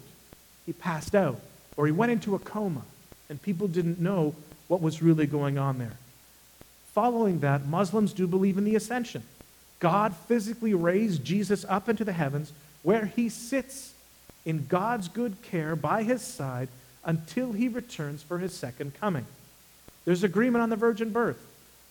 [0.66, 1.40] he passed out,
[1.78, 2.82] or he went into a coma,
[3.30, 4.36] and people didn't know
[4.68, 5.98] what was really going on there.
[6.94, 9.24] Following that, Muslims do believe in the ascension.
[9.80, 12.52] God physically raised Jesus up into the heavens
[12.84, 13.94] where he sits
[14.46, 16.68] in God's good care by his side
[17.04, 19.26] until he returns for his second coming.
[20.06, 21.42] There's agreement on the virgin birth,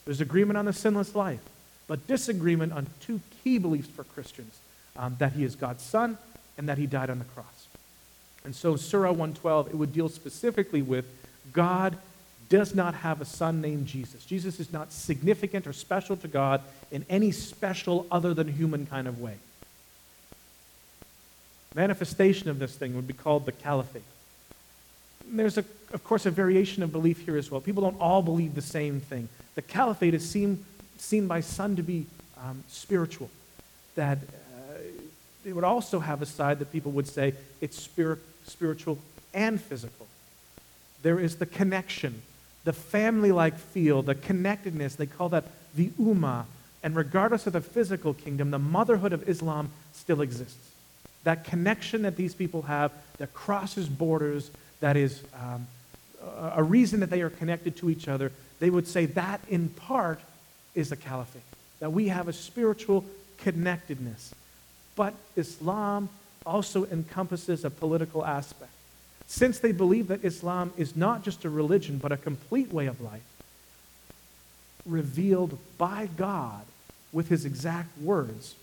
[0.04, 1.40] there's agreement on the sinless life,
[1.86, 4.58] but disagreement on two key beliefs for Christians
[4.96, 6.18] um, that he is God's son
[6.58, 7.66] and that he died on the cross.
[8.44, 11.04] And so, Surah 112, it would deal specifically with
[11.52, 11.96] God
[12.50, 14.24] does not have a son named Jesus.
[14.26, 16.60] Jesus is not significant or special to God
[16.90, 19.36] in any special other than human kind of way.
[21.74, 24.02] Manifestation of this thing would be called the caliphate.
[25.32, 27.60] There's, a, of course, a variation of belief here as well.
[27.60, 29.28] People don't all believe the same thing.
[29.54, 30.64] The caliphate is seen,
[30.98, 33.30] seen by some to be um, spiritual.
[33.94, 34.78] That uh,
[35.44, 38.98] it would also have a side that people would say it's spirit, spiritual
[39.32, 40.08] and physical.
[41.02, 42.22] There is the connection,
[42.64, 44.94] the family like feel, the connectedness.
[44.94, 45.44] They call that
[45.74, 46.44] the ummah.
[46.82, 50.70] And regardless of the physical kingdom, the motherhood of Islam still exists
[51.24, 55.66] that connection that these people have that crosses borders, that is um,
[56.52, 60.20] a reason that they are connected to each other, they would say that in part
[60.74, 61.42] is the caliphate.
[61.80, 63.04] That we have a spiritual
[63.38, 64.34] connectedness.
[64.96, 66.08] But Islam
[66.46, 68.72] also encompasses a political aspect.
[69.30, 73.00] Since they believe that Islam is not just a religion, but a complete way of
[73.00, 73.22] life,
[74.84, 76.64] revealed by God
[77.12, 78.56] with his exact words,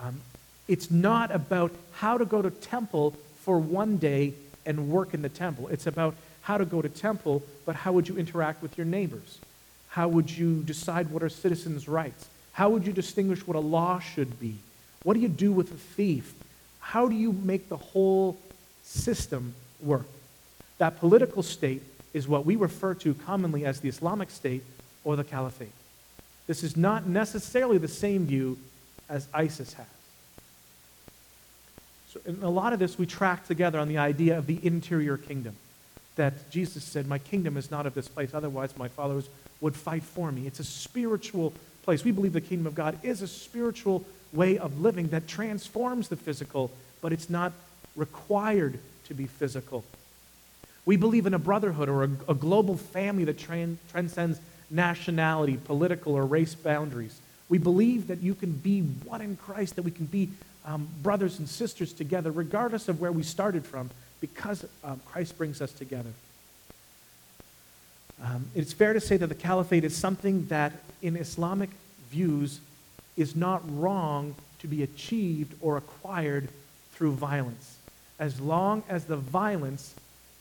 [0.00, 0.20] um,
[0.68, 4.32] it's not about how to go to temple for one day
[4.64, 5.66] and work in the temple.
[5.68, 9.40] It's about how to go to temple, but how would you interact with your neighbors?
[9.88, 12.28] How would you decide what are citizens' rights?
[12.52, 14.54] How would you distinguish what a law should be?
[15.02, 16.32] What do you do with a thief?
[16.78, 18.38] How do you make the whole
[18.86, 20.06] system work?
[20.78, 21.82] That political state
[22.14, 24.62] is what we refer to commonly as the Islamic State
[25.04, 25.72] or the Caliphate.
[26.46, 28.58] This is not necessarily the same view
[29.08, 29.86] as ISIS has.
[32.12, 35.16] So in a lot of this, we track together on the idea of the interior
[35.16, 35.56] kingdom.
[36.16, 39.28] That Jesus said, My kingdom is not of this place, otherwise, my followers
[39.60, 40.46] would fight for me.
[40.46, 42.04] It's a spiritual place.
[42.04, 46.16] We believe the kingdom of God is a spiritual way of living that transforms the
[46.16, 46.70] physical,
[47.00, 47.52] but it's not
[47.96, 49.84] required to be physical.
[50.84, 54.38] We believe in a brotherhood or a, a global family that tran- transcends
[54.70, 57.18] nationality, political, or race boundaries.
[57.48, 60.28] We believe that you can be one in Christ, that we can be
[60.64, 65.60] um, brothers and sisters together, regardless of where we started from, because um, Christ brings
[65.60, 66.10] us together.
[68.22, 71.70] Um, it's fair to say that the caliphate is something that, in Islamic
[72.10, 72.60] views,
[73.16, 76.48] is not wrong to be achieved or acquired
[76.92, 77.75] through violence,
[78.18, 79.94] as long as the violence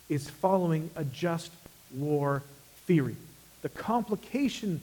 [0.09, 1.51] is following a just
[1.93, 2.43] war
[2.85, 3.15] theory.
[3.61, 4.81] The complication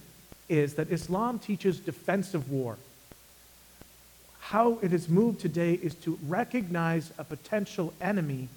[0.49, 2.77] is that Islam teaches defensive war
[4.53, 8.49] how it has moved today is to recognize a potential enemy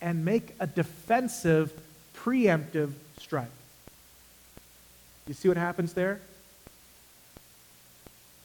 [0.00, 1.72] and make a defensive,
[2.16, 3.50] preemptive strike.
[5.26, 6.20] You see what happens there?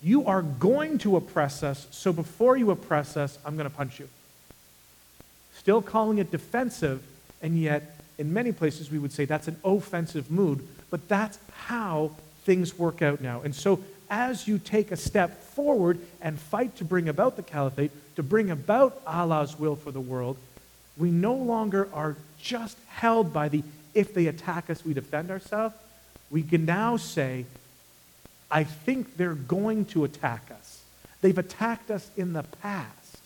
[0.02, 4.00] You are going to oppress us, so before you oppress us, I'm going to punch
[4.00, 4.08] you.
[5.56, 7.04] Still calling it defensive,
[7.42, 12.12] and yet in many places we would say that's an offensive mood, but that's how
[12.44, 13.42] things work out now.
[13.42, 13.80] And so
[14.10, 18.52] as you take a step forward and fight to bring about the caliphate, to bring
[18.52, 20.38] about Allah's will for the world,
[20.98, 25.74] we no longer are just held by the if they attack us, we defend ourselves.
[26.30, 27.46] We can now say,
[28.52, 30.84] I think they're going to attack us.
[31.22, 33.18] They've attacked us in the past.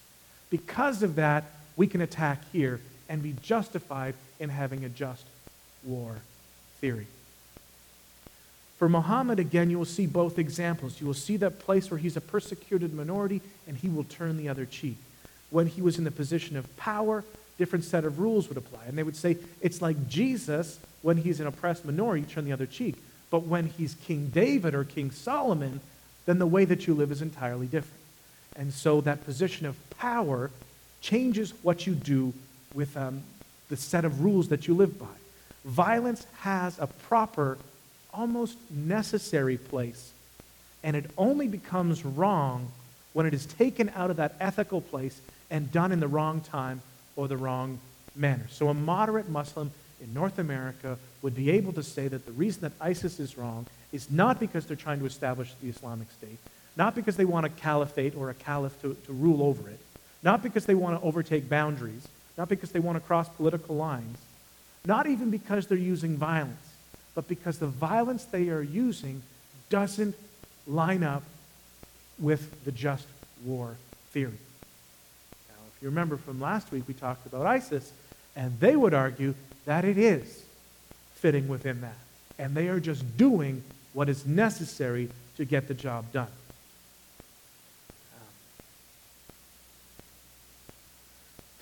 [0.49, 1.43] Because of that,
[1.80, 5.23] we can attack here and be justified in having a just
[5.86, 6.17] war
[6.82, 7.07] theory.
[8.77, 10.99] For Muhammad, again, you will see both examples.
[10.99, 14.49] You will see that place where he's a persecuted minority and he will turn the
[14.49, 14.97] other cheek.
[15.51, 17.23] When he was in the position of power,
[17.57, 18.84] different set of rules would apply.
[18.86, 22.65] And they would say it's like Jesus when he's an oppressed minority, turn the other
[22.65, 22.95] cheek.
[23.30, 25.80] But when he's King David or King Solomon,
[26.25, 28.03] then the way that you live is entirely different.
[28.57, 30.51] And so that position of power
[31.02, 32.34] changes what you do
[32.74, 33.22] with um,
[33.70, 35.06] the set of rules that you live by.
[35.66, 37.58] Violence has a proper,
[38.14, 40.12] almost necessary place,
[40.84, 42.72] and it only becomes wrong
[43.14, 45.20] when it is taken out of that ethical place
[45.50, 46.82] and done in the wrong time
[47.16, 47.80] or the wrong
[48.16, 48.45] manner.
[48.50, 49.72] So a moderate Muslim
[50.02, 53.66] in North America would be able to say that the reason that ISIS is wrong
[53.91, 56.38] is not because they're trying to establish the Islamic State,
[56.78, 59.80] not because they want a caliphate or a caliph to, to rule over it,
[60.24, 62.07] not because they want to overtake boundaries,
[62.38, 64.17] not because they want to cross political lines,
[64.86, 66.74] not even because they're using violence,
[67.15, 69.22] but because the violence they are using
[69.70, 70.15] doesn't
[70.67, 71.24] line up
[72.17, 73.05] with the just
[73.45, 73.76] war
[74.11, 74.32] theory.
[75.49, 77.91] Now, if you remember from last week, we talked about ISIS,
[78.36, 79.34] and they would argue
[79.65, 80.43] that it is
[81.15, 81.97] fitting within that.
[82.38, 83.63] And they are just doing
[83.93, 86.28] what is necessary to get the job done.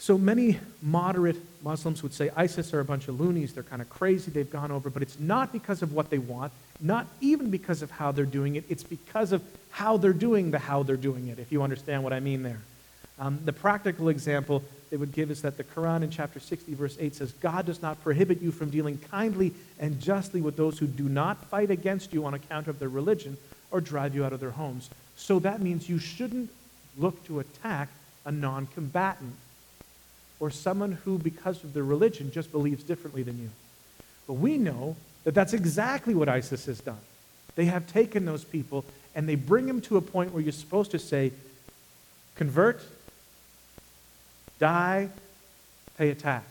[0.08, 3.54] So many moderate Muslims would say ISIS are a bunch of loonies.
[3.54, 4.32] They're kind of crazy.
[4.32, 4.90] They've gone over.
[4.90, 8.56] But it's not because of what they want, not even because of how they're doing
[8.56, 8.64] it.
[8.70, 12.14] It's because of how they're doing the how they're doing it, if you understand what
[12.14, 12.62] I mean there.
[13.20, 16.96] Um, the practical example they would give is that the Quran in chapter 60, verse
[16.98, 20.88] 8 says, God does not prohibit you from dealing kindly and justly with those who
[20.88, 23.36] do not fight against you on account of their religion
[23.72, 24.90] or drive you out of their homes.
[25.18, 26.50] So that means you shouldn't
[26.98, 27.90] look to attack
[28.24, 29.36] a non combatant
[30.40, 33.50] or someone who, because of their religion, just believes differently than you.
[34.28, 37.00] But we know that that's exactly what ISIS has done.
[37.56, 38.86] They have taken those people
[39.16, 41.32] and they bring them to a point where you're supposed to say,
[42.36, 42.82] convert,
[44.60, 45.10] die,
[45.98, 46.46] pay a tax.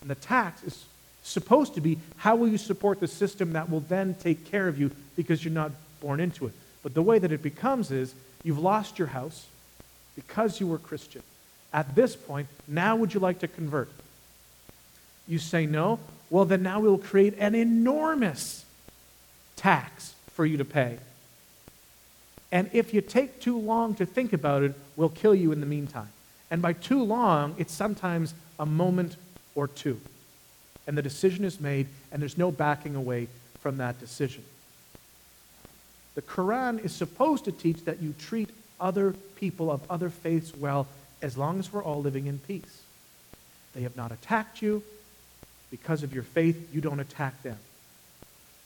[0.00, 0.84] And the tax is
[1.22, 4.78] supposed to be how will you support the system that will then take care of
[4.78, 5.70] you because you're not
[6.00, 6.52] born into it.
[6.82, 9.46] But the way that it becomes is you've lost your house
[10.16, 11.22] because you were Christian.
[11.72, 13.88] At this point, now would you like to convert?
[15.26, 15.98] You say no?
[16.30, 18.64] Well, then now we'll create an enormous
[19.56, 20.98] tax for you to pay.
[22.50, 25.66] And if you take too long to think about it, we'll kill you in the
[25.66, 26.08] meantime.
[26.50, 29.16] And by too long, it's sometimes a moment
[29.54, 29.98] or two.
[30.86, 33.28] And the decision is made, and there's no backing away
[33.60, 34.44] from that decision.
[36.14, 40.86] The Quran is supposed to teach that you treat other people of other faiths well
[41.22, 42.82] as long as we're all living in peace.
[43.74, 44.82] They have not attacked you.
[45.70, 47.56] Because of your faith, you don't attack them.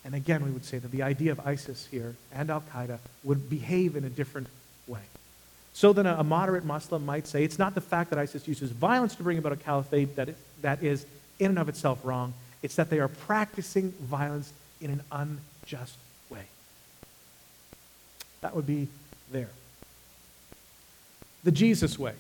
[0.05, 3.49] And again, we would say that the idea of ISIS here and Al Qaeda would
[3.49, 4.49] behave in a different
[4.89, 5.01] way.
[5.73, 9.15] So then, a, moderate Muslim might say it's not the fact that ISIS uses violence
[9.17, 11.05] to bring about a caliphate that, it, that is
[11.39, 15.97] in and of itself wrong, it's that they are practicing violence in an unjust
[16.31, 16.47] way.
[18.41, 18.89] That would be
[19.31, 19.51] there.
[21.45, 22.15] The Jesus way.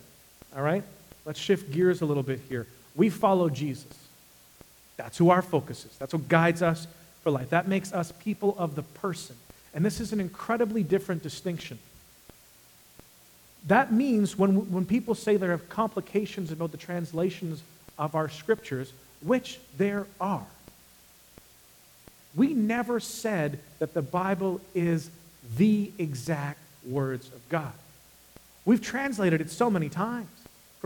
[0.56, 0.82] All right?
[1.24, 2.66] Let's shift gears a little bit here.
[2.94, 3.92] We follow Jesus.
[4.96, 5.96] That's who our focus is.
[5.98, 6.86] That's what guides us
[7.22, 7.50] for life.
[7.50, 9.36] That makes us people of the person.
[9.74, 11.78] And this is an incredibly different distinction.
[13.66, 17.62] That means when, when people say there are complications about the translations
[17.98, 20.46] of our scriptures, which there are,
[22.34, 25.10] we never said that the Bible is
[25.56, 27.72] the exact words of God.
[28.64, 30.28] We've translated it so many times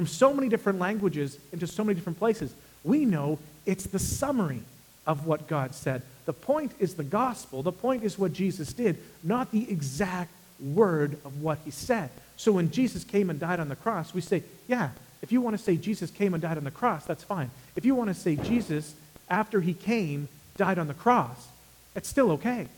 [0.01, 2.55] from so many different languages into so many different places.
[2.85, 4.63] We know it's the summary
[5.07, 6.01] of what God said.
[6.25, 7.63] The point is the gospel.
[7.63, 12.09] The point is what Jesus did, not the exact word of what he said.
[12.39, 14.89] So when Jesus came and died on the cross, we say, yeah,
[15.21, 17.51] if you want to say Jesus came and died on the cross, that's fine.
[17.77, 18.95] If you want to say Jesus,
[19.29, 21.49] after he came, died on the cross,
[21.95, 22.69] it's still okay.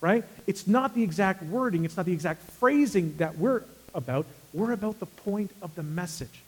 [0.00, 0.24] Right?
[0.48, 3.62] It's not the exact wording, it's not the exact phrasing that we're
[3.94, 4.26] about.
[4.54, 6.40] We're about the point of the message.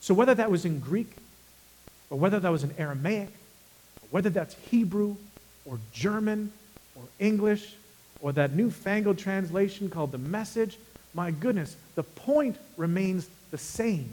[0.00, 1.10] So whether that was in Greek,
[2.10, 5.16] or whether that was in Aramaic, or whether that's Hebrew,
[5.64, 6.52] or German,
[6.94, 7.74] or English,
[8.20, 10.78] or that newfangled translation called the message,
[11.14, 14.12] my goodness, the point remains the same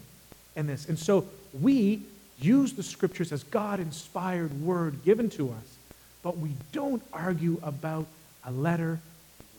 [0.56, 0.88] in this.
[0.88, 1.28] And so
[1.60, 2.02] we
[2.40, 5.78] use the scriptures as God inspired word given to us,
[6.24, 8.06] but we don't argue about
[8.46, 9.00] a letter,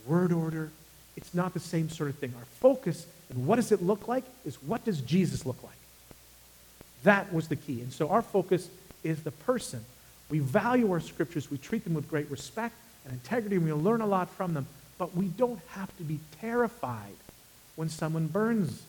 [0.07, 0.71] word order.
[1.15, 2.33] It's not the same sort of thing.
[2.37, 5.73] Our focus and what does it look like is what does Jesus look like?
[7.03, 7.81] That was the key.
[7.81, 8.69] And so our focus
[9.03, 9.83] is the person.
[10.29, 14.01] We value our scriptures, we treat them with great respect, and integrity, and we'll learn
[14.01, 14.65] a lot from them.
[14.97, 17.13] But we don't have to be terrified
[17.75, 18.83] when someone burns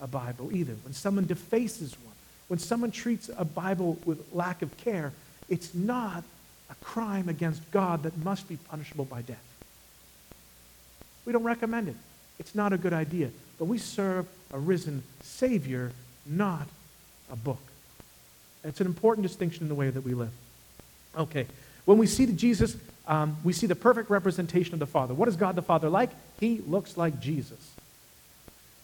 [0.00, 2.14] a Bible either, when someone defaces one,
[2.48, 5.12] when someone treats a Bible with lack of care.
[5.48, 6.24] It's not
[6.70, 9.42] a crime against God that must be punishable by death.
[11.24, 11.96] We don't recommend it.
[12.38, 13.30] It's not a good idea.
[13.58, 15.92] But we serve a risen Savior,
[16.26, 16.66] not
[17.30, 17.60] a book.
[18.64, 20.32] It's an important distinction in the way that we live.
[21.16, 21.46] Okay.
[21.84, 25.14] When we see Jesus, um, we see the perfect representation of the Father.
[25.14, 26.10] What is God the Father like?
[26.40, 27.58] He looks like Jesus.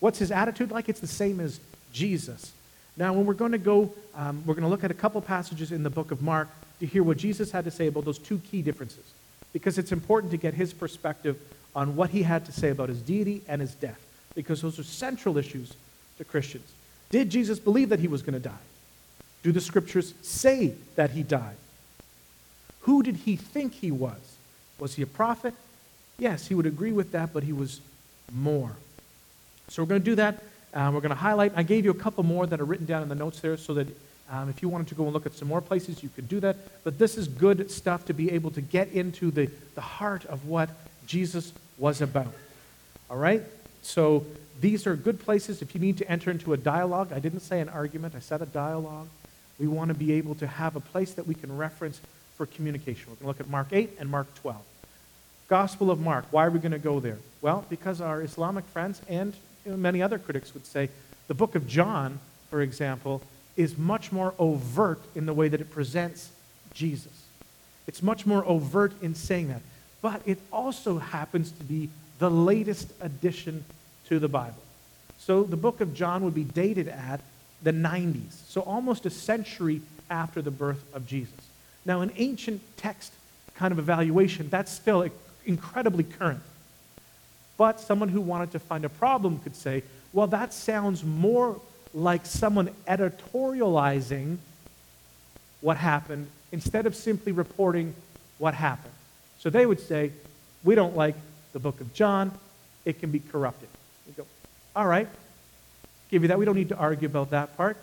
[0.01, 0.89] What's his attitude like?
[0.89, 1.61] It's the same as
[1.93, 2.53] Jesus.
[2.97, 5.73] Now, when we're going to go, um, we're going to look at a couple passages
[5.73, 6.49] in the book of Mark
[6.81, 9.05] to hear what Jesus had to say about those two key differences.
[9.53, 11.39] Because it's important to get his perspective
[11.75, 14.01] on what he had to say about his deity and his death.
[14.35, 15.75] Because those are central issues
[16.19, 16.71] to Christians.
[17.11, 18.65] Did Jesus believe that he was going to die?
[19.43, 21.57] Do the scriptures say that he died?
[22.81, 24.37] Who did he think he was?
[24.79, 25.55] Was he a prophet?
[26.19, 27.81] Yes, he would agree with that, but he was
[28.33, 28.73] more.
[29.69, 30.43] So we're going to do that.
[30.73, 31.53] Uh, we're going to highlight.
[31.57, 33.75] I gave you a couple more that are written down in the notes there so
[33.75, 33.87] that
[34.31, 36.41] um, if you wanted to go and look at some more places, you could do
[36.41, 36.57] that.
[36.83, 40.47] But this is good stuff to be able to get into the, the heart of
[40.47, 40.71] what
[41.07, 42.33] Jesus was about.
[43.11, 43.43] All right?
[43.85, 44.25] So
[44.61, 47.13] these are good places if you need to enter into a dialogue.
[47.13, 49.09] I didn't say an argument, I said a dialogue.
[49.59, 52.01] We want to be able to have a place that we can reference
[52.37, 53.05] for communication.
[53.07, 54.57] We're going to look at Mark 8 and Mark 12.
[55.49, 56.25] Gospel of Mark.
[56.31, 57.19] Why are we going to go there?
[57.43, 60.89] Well, because our Islamic friends and you know, many other critics would say
[61.29, 62.19] the book of John,
[62.51, 63.23] for example,
[63.57, 66.31] is much more overt in the way that it presents
[66.73, 67.25] Jesus.
[67.87, 69.61] It's much more overt in saying that.
[70.03, 71.89] But it also happens to be
[72.19, 73.65] the latest addition
[74.09, 74.63] to the Bible.
[75.19, 77.21] So the book of John would be dated at
[77.63, 81.33] the 90s, so almost a century after the birth of Jesus.
[81.87, 83.13] Now, an ancient text
[83.55, 85.09] kind of evaluation, that's still
[85.47, 86.43] incredibly current.
[87.57, 91.61] But someone who wanted to find a problem could say, well, that sounds more
[91.93, 94.39] like someone editorializing
[95.61, 97.95] what happened instead of simply reporting
[98.39, 98.93] what happened.
[99.39, 100.11] So they would say,
[100.65, 101.15] we don't like
[101.55, 102.31] the book of John,
[102.85, 103.69] it can be corrupted.
[104.07, 104.27] We go,
[104.77, 105.09] all right,
[106.11, 106.39] give you that.
[106.39, 107.79] We don't need to argue about that part.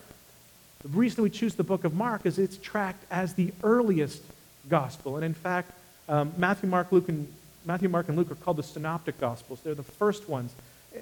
[0.83, 4.21] The reason we choose the book of Mark is it's tracked as the earliest
[4.69, 5.15] gospel.
[5.15, 5.71] And in fact,
[6.09, 7.27] um, Matthew, Mark, Luke, and
[7.65, 9.61] Matthew, Mark, and Luke are called the synoptic gospels.
[9.63, 10.53] They're the first ones.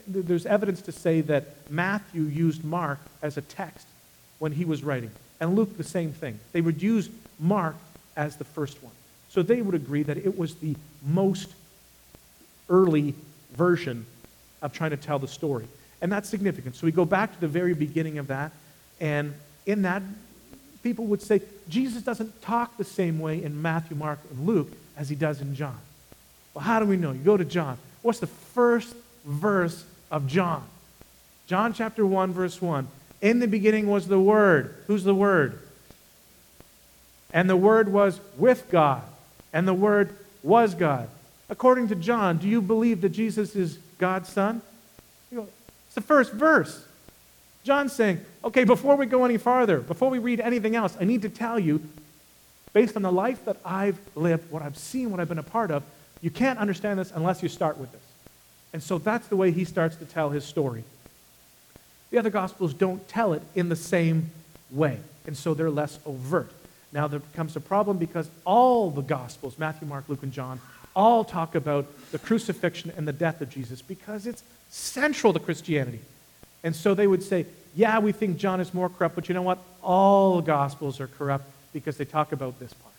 [0.07, 3.87] There's evidence to say that Matthew used Mark as a text
[4.37, 5.09] when he was writing,
[5.39, 6.39] and Luke the same thing.
[6.51, 7.09] They would use
[7.39, 7.75] Mark
[8.15, 8.93] as the first one.
[9.29, 11.53] So they would agree that it was the most
[12.69, 13.15] early
[13.53, 14.05] version
[14.61, 15.67] of trying to tell the story.
[16.01, 16.75] And that's significant.
[16.75, 18.51] So we go back to the very beginning of that,
[18.99, 19.33] and
[19.65, 20.01] in that,
[20.83, 25.09] people would say Jesus doesn't talk the same way in Matthew, Mark, and Luke as
[25.09, 25.77] he does in John.
[26.53, 27.11] Well, how do we know?
[27.11, 27.77] You go to John.
[28.01, 28.93] What's the first
[29.25, 30.63] verse of John?
[31.47, 32.87] John chapter 1, verse 1.
[33.21, 34.75] In the beginning was the Word.
[34.87, 35.59] Who's the Word?
[37.33, 39.03] And the Word was with God,
[39.51, 41.09] and the Word was God.
[41.49, 44.61] According to John, do you believe that Jesus is God's Son?
[45.33, 45.47] Go,
[45.87, 46.85] it's the first verse.
[47.63, 51.23] John's saying, okay, before we go any farther, before we read anything else, I need
[51.23, 51.81] to tell you,
[52.73, 55.71] based on the life that I've lived, what I've seen, what I've been a part
[55.71, 55.83] of,
[56.21, 58.01] you can't understand this unless you start with this.
[58.73, 60.83] And so that's the way he starts to tell his story.
[62.11, 64.29] The other Gospels don't tell it in the same
[64.71, 66.51] way, and so they're less overt.
[66.91, 70.59] Now, there becomes a problem because all the Gospels, Matthew, Mark, Luke, and John,
[70.95, 75.99] all talk about the crucifixion and the death of Jesus because it's central to Christianity.
[76.63, 79.41] And so they would say, yeah, we think John is more corrupt, but you know
[79.41, 79.59] what?
[79.81, 82.93] All Gospels are corrupt because they talk about this part.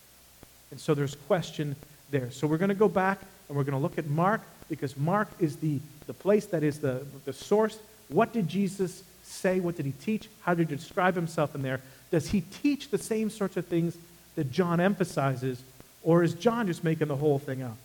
[0.70, 1.76] And so there's question
[2.11, 2.30] there.
[2.30, 5.28] So we're going to go back and we're going to look at Mark because Mark
[5.41, 7.78] is the, the place that is the, the source.
[8.09, 9.61] What did Jesus say?
[9.61, 10.28] What did he teach?
[10.43, 11.80] How did he describe himself in there?
[12.11, 13.97] Does he teach the same sorts of things
[14.36, 15.62] that John emphasizes,
[16.03, 17.76] or is John just making the whole thing up?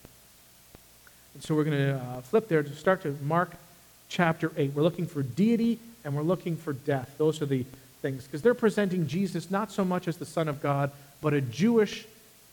[1.34, 3.52] And so we're going to uh, flip there to start to Mark
[4.10, 4.74] chapter 8.
[4.74, 7.14] We're looking for deity and we're looking for death.
[7.18, 7.66] Those are the
[8.02, 8.24] things.
[8.24, 10.92] Because they're presenting Jesus not so much as the Son of God,
[11.22, 12.06] but a Jewish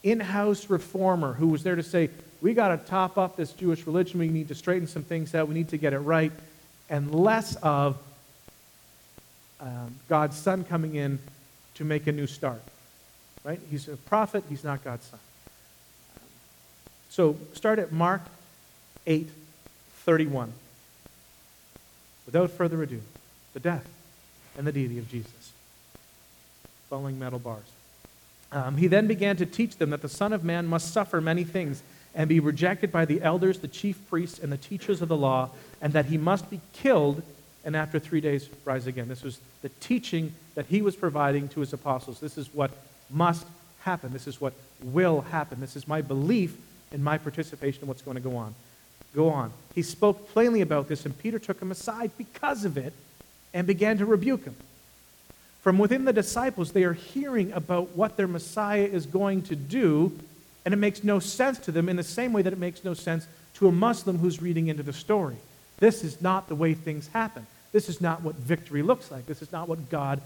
[0.03, 2.11] in house reformer who was there to say,
[2.41, 4.19] we got to top up this Jewish religion.
[4.19, 5.47] We need to straighten some things out.
[5.47, 6.33] We need to get it right.
[6.91, 7.97] And less of
[9.61, 11.21] um, God's Son coming in
[11.75, 12.63] to make a new start.
[13.45, 13.61] Right?
[13.71, 15.21] He's a prophet, he's not God's Son.
[17.13, 18.23] So start at Mark
[19.07, 19.29] 8
[20.07, 20.51] 31.
[22.25, 23.03] Without further ado,
[23.53, 23.87] the death
[24.57, 25.53] and the deity of Jesus.
[26.89, 27.67] Following metal bars.
[28.51, 31.45] Um, he then began to teach them that the Son of Man must suffer many
[31.45, 31.83] things
[32.15, 35.51] and be rejected by the elders, the chief priests, and the teachers of the law,
[35.83, 37.23] and that he must be killed
[37.63, 39.09] and after three days rise again.
[39.09, 42.21] This was the teaching that he was providing to his apostles.
[42.21, 42.71] This is what
[43.11, 43.47] must
[43.81, 44.15] happen.
[44.15, 45.61] This is what will happen.
[45.61, 46.57] This is my belief
[46.93, 48.55] in my participation in what's going to go on.
[49.15, 49.53] Go on.
[49.75, 52.93] He spoke plainly about this, and Peter took him aside because of it
[53.53, 54.57] and began to rebuke him.
[55.63, 60.19] From within the disciples, they are hearing about what their Messiah is going to do,
[60.65, 62.95] and it makes no sense to them in the same way that it makes no
[62.95, 65.37] sense to a Muslim who's reading into the story.
[65.79, 67.47] This is not the way things happen.
[67.73, 69.27] This is not what victory looks like.
[69.27, 70.21] This is not what God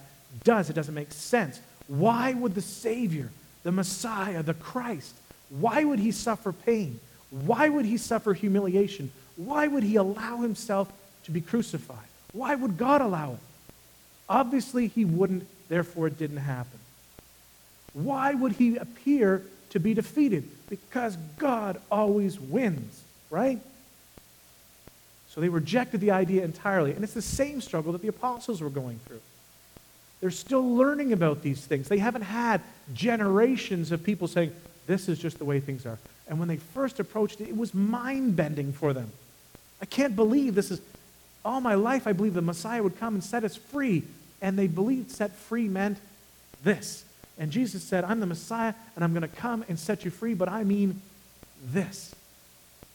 [0.44, 0.70] does.
[0.70, 1.60] It doesn't make sense.
[1.88, 3.30] Why would the Savior,
[3.62, 5.14] the Messiah, the Christ,
[5.50, 7.00] why would he suffer pain?
[7.30, 9.10] Why would he suffer humiliation?
[9.36, 10.92] Why would he allow himself
[11.24, 11.98] to be crucified?
[12.32, 13.38] Why would God allow it?
[14.28, 16.78] Obviously, he wouldn't, therefore, it didn't happen.
[17.92, 20.48] Why would he appear to be defeated?
[20.68, 23.60] Because God always wins, right?
[25.28, 26.92] So they rejected the idea entirely.
[26.92, 29.20] And it's the same struggle that the apostles were going through.
[30.20, 31.88] They're still learning about these things.
[31.88, 32.62] They haven't had
[32.94, 34.52] generations of people saying,
[34.86, 35.98] this is just the way things are.
[36.28, 39.10] And when they first approached it, it was mind bending for them.
[39.80, 40.80] I can't believe this is
[41.44, 42.06] all my life.
[42.06, 44.02] I believed the Messiah would come and set us free.
[44.42, 45.98] And they believed set free meant
[46.64, 47.04] this.
[47.38, 50.34] And Jesus said, I'm the Messiah, and I'm going to come and set you free,
[50.34, 51.02] but I mean
[51.64, 52.14] this.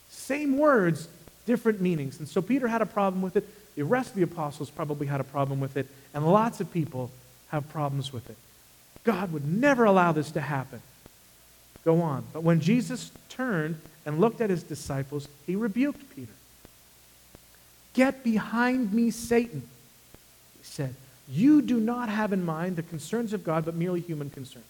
[0.10, 1.08] Same words,
[1.46, 2.20] different meanings.
[2.20, 3.48] And so Peter had a problem with it.
[3.76, 5.88] The rest of the apostles probably had a problem with it.
[6.14, 7.12] And lots of people
[7.50, 8.38] have problems with it.
[9.04, 10.82] God would never allow this to happen.
[11.84, 12.24] Go on.
[12.34, 16.32] But when Jesus turned and looked at his disciples, he rebuked Peter.
[17.94, 19.64] Get behind me, Satan,
[20.58, 20.96] he said.
[21.28, 24.66] You do not have in mind the concerns of God, but merely human concerns.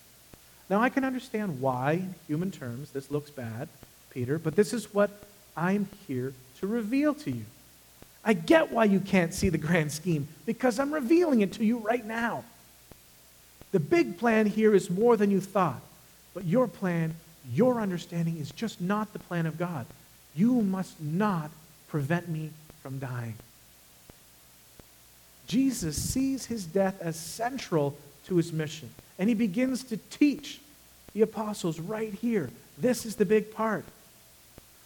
[0.70, 3.68] Now, I can understand why, in human terms, this looks bad,
[4.09, 5.12] Peter, but this is what
[5.57, 7.45] I'm here to reveal to you.
[8.24, 11.80] I get why you can't see the grand scheme, because I'm revealing it to you
[11.80, 12.43] right now.
[13.72, 15.82] The big plan here is more than you thought,
[16.34, 17.15] but your plan,
[17.53, 19.86] your understanding, is just not the plan of God.
[20.36, 21.51] You must not
[21.88, 22.51] prevent me
[22.82, 23.36] from dying.
[25.47, 30.61] Jesus sees his death as central to his mission, and he begins to teach
[31.13, 32.49] the apostles right here.
[32.77, 33.84] This is the big part.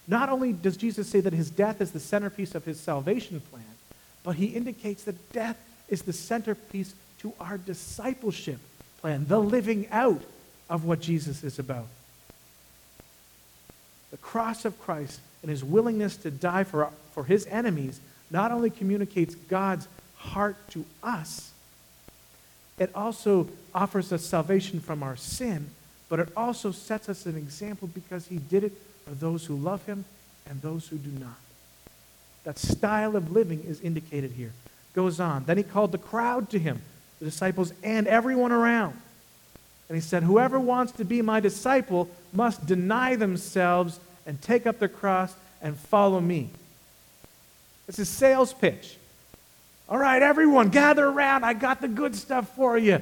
[0.08, 3.64] Not only does Jesus say that his death is the centerpiece of his salvation plan,
[4.24, 8.60] but he indicates that death is the centerpiece to our discipleship
[9.02, 10.22] plan, the living out
[10.70, 11.88] of what Jesus is about.
[14.12, 18.00] The cross of Christ and his willingness to die for, for his enemies
[18.32, 19.88] not only communicates God's
[20.18, 21.52] heart to us,
[22.78, 25.70] it also offers us salvation from our sin,
[26.10, 28.74] but it also sets us an example because he did it
[29.06, 30.06] for those who love him
[30.50, 31.38] and those who do not.
[32.44, 34.52] That style of living is indicated here.
[34.94, 35.46] Goes on.
[35.46, 36.82] Then he called the crowd to him,
[37.20, 39.00] the disciples and everyone around.
[39.88, 44.80] And he said, Whoever wants to be my disciple must deny themselves and take up
[44.80, 46.50] their cross and follow me.
[47.88, 48.98] It's a sales pitch.
[49.88, 51.44] All right, everyone, gather around.
[51.44, 53.00] I got the good stuff for you.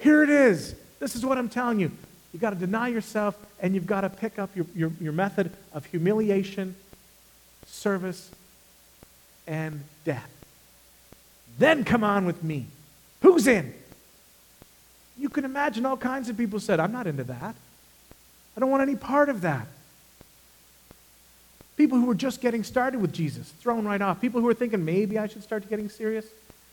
[0.00, 0.74] Here it is.
[0.98, 1.92] This is what I'm telling you.
[2.32, 5.50] You've got to deny yourself, and you've got to pick up your, your, your method
[5.72, 6.74] of humiliation,
[7.66, 8.30] service,
[9.46, 10.28] and death.
[11.58, 12.66] Then come on with me.
[13.22, 13.72] Who's in?
[15.18, 17.54] You can imagine all kinds of people said, I'm not into that.
[18.56, 19.66] I don't want any part of that.
[21.76, 24.20] People who were just getting started with Jesus, thrown right off.
[24.20, 26.26] People who were thinking, maybe I should start getting serious.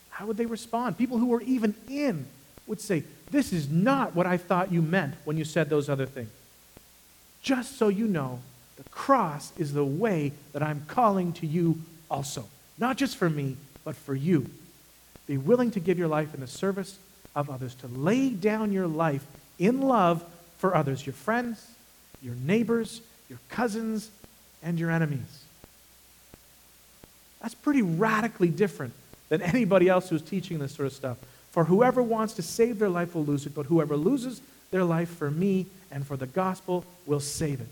[0.08, 0.96] How would they respond?
[0.96, 2.26] People who were even in
[2.66, 6.06] would say, This is not what I thought you meant when you said those other
[6.06, 6.30] things.
[7.42, 8.40] Just so you know,
[8.76, 11.80] the cross is the way that I'm calling to you
[12.10, 12.46] also.
[12.78, 14.48] Not just for me, but for you.
[15.26, 16.98] Be willing to give your life in the service
[17.34, 19.24] of others, to lay down your life
[19.58, 20.24] in love
[20.58, 21.66] for others, your friends,
[22.22, 24.10] your neighbors, your cousins,
[24.62, 25.44] and your enemies.
[27.40, 28.94] That's pretty radically different
[29.28, 31.18] than anybody else who's teaching this sort of stuff.
[31.50, 35.08] For whoever wants to save their life will lose it, but whoever loses their life
[35.08, 37.68] for me and for the gospel will save it.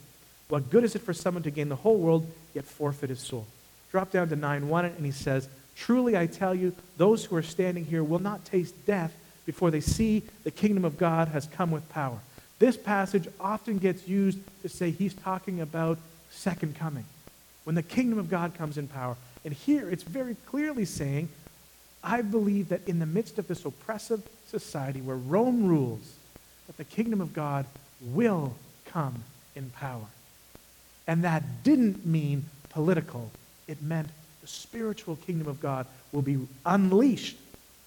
[0.48, 3.46] What good is it for someone to gain the whole world yet forfeit his soul?
[3.90, 7.42] Drop down to 9 1, and he says, Truly I tell you, those who are
[7.42, 9.14] standing here will not taste death
[9.46, 12.18] before they see the kingdom of God has come with power.
[12.58, 15.98] This passage often gets used to say he's talking about
[16.30, 17.04] second coming,
[17.64, 19.16] when the kingdom of God comes in power.
[19.44, 21.28] And here it's very clearly saying,
[22.04, 26.14] I believe that in the midst of this oppressive society where Rome rules,
[26.66, 27.66] that the kingdom of God
[28.00, 28.54] will
[28.86, 29.24] come
[29.54, 30.06] in power.
[31.06, 33.30] And that didn't mean political,
[33.68, 34.08] it meant
[34.40, 37.36] the spiritual kingdom of God will be unleashed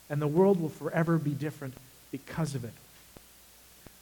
[0.09, 1.73] and the world will forever be different
[2.11, 2.73] because of it.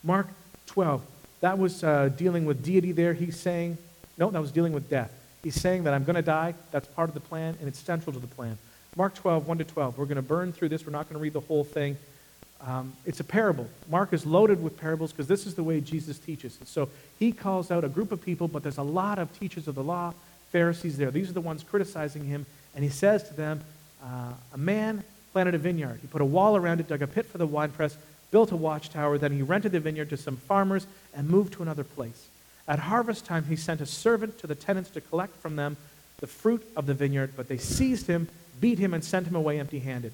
[0.04, 0.28] Mark
[0.68, 1.02] 12,
[1.42, 3.14] that was uh, dealing with deity there.
[3.14, 3.78] He's saying,
[4.18, 5.12] no, that was dealing with death.
[5.44, 6.56] He's saying that I'm going to die.
[6.72, 8.58] That's part of the plan, and it's central to the plan.
[8.96, 9.98] Mark 12, 1 to 12.
[9.98, 10.86] We're going to burn through this.
[10.86, 11.98] We're not going to read the whole thing.
[12.66, 13.68] Um, it's a parable.
[13.90, 16.58] Mark is loaded with parables because this is the way Jesus teaches.
[16.66, 16.90] So
[17.20, 19.84] he calls out a group of people, but there's a lot of teachers of the
[19.84, 20.14] law,
[20.52, 21.12] Pharisees there.
[21.12, 22.46] These are the ones criticizing him.
[22.74, 23.62] And he says to them,
[24.02, 25.04] uh, A man
[25.34, 26.00] planted a vineyard.
[26.02, 27.98] He put a wall around it, dug a pit for the winepress,
[28.32, 29.18] built a watchtower.
[29.18, 32.28] Then he rented the vineyard to some farmers and moved to another place.
[32.68, 35.76] At harvest time, he sent a servant to the tenants to collect from them
[36.20, 38.30] the fruit of the vineyard, but they seized him,
[38.62, 40.14] beat him, and sent him away empty handed.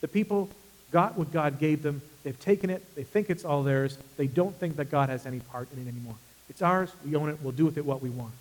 [0.00, 0.48] The people
[0.90, 2.00] got what God gave them.
[2.22, 2.94] They've taken it.
[2.94, 3.98] They think it's all theirs.
[4.16, 6.14] They don't think that God has any part in it anymore.
[6.48, 6.90] It's ours.
[7.04, 7.38] We own it.
[7.42, 8.32] We'll do with it what we want.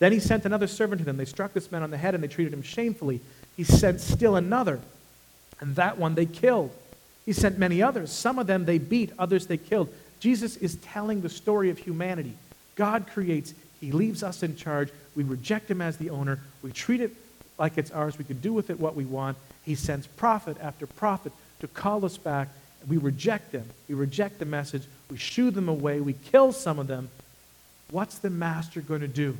[0.00, 1.18] Then he sent another servant to them.
[1.18, 3.20] They struck this man on the head and they treated him shamefully.
[3.60, 4.80] He sent still another,
[5.60, 6.70] and that one they killed.
[7.26, 8.10] He sent many others.
[8.10, 9.92] Some of them they beat, others they killed.
[10.18, 12.32] Jesus is telling the story of humanity.
[12.74, 14.88] God creates, He leaves us in charge.
[15.14, 16.38] We reject Him as the owner.
[16.62, 17.14] We treat it
[17.58, 18.16] like it's ours.
[18.16, 19.36] We can do with it what we want.
[19.66, 22.48] He sends prophet after prophet to call us back.
[22.88, 23.68] We reject them.
[23.90, 24.84] We reject the message.
[25.10, 26.00] We shoo them away.
[26.00, 27.10] We kill some of them.
[27.90, 29.36] What's the master going to do?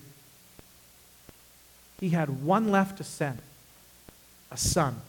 [2.01, 3.39] He had one left to send
[4.51, 5.01] a son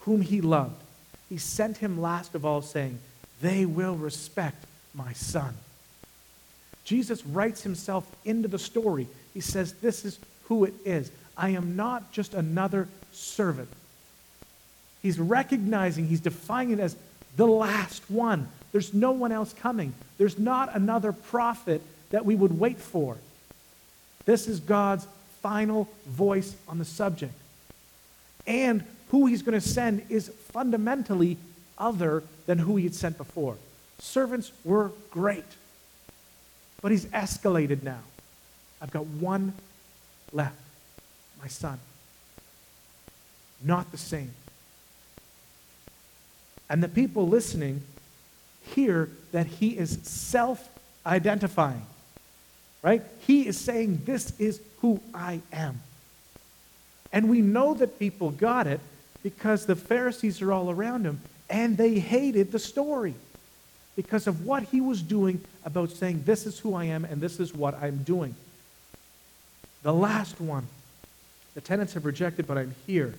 [0.00, 0.80] whom he loved.
[1.28, 2.98] He sent him last of all, saying,
[3.40, 4.64] They will respect
[4.94, 5.54] my son.
[6.84, 9.08] Jesus writes himself into the story.
[9.34, 11.10] He says, This is who it is.
[11.36, 13.68] I am not just another servant.
[15.02, 16.96] He's recognizing, he's defining it as
[17.36, 18.48] the last one.
[18.72, 19.94] There's no one else coming.
[20.18, 23.16] There's not another prophet that we would wait for.
[24.24, 25.06] This is God's
[25.42, 27.32] final voice on the subject.
[28.46, 31.36] And who he's going to send is fundamentally
[31.78, 33.56] other than who he had sent before.
[33.98, 35.44] Servants were great,
[36.82, 38.00] but he's escalated now.
[38.80, 39.54] I've got one
[40.32, 40.56] left
[41.40, 41.78] my son.
[43.62, 44.32] Not the same.
[46.68, 47.82] And the people listening
[48.74, 50.68] hear that he is self
[51.04, 51.86] identifying.
[52.82, 53.02] Right?
[53.20, 55.80] He is saying, This is who I am.
[57.16, 58.78] And we know that people got it
[59.22, 63.14] because the Pharisees are all around him and they hated the story
[63.96, 67.40] because of what he was doing about saying, This is who I am and this
[67.40, 68.34] is what I'm doing.
[69.82, 70.66] The last one,
[71.54, 73.14] the tenants have rejected, but I'm here.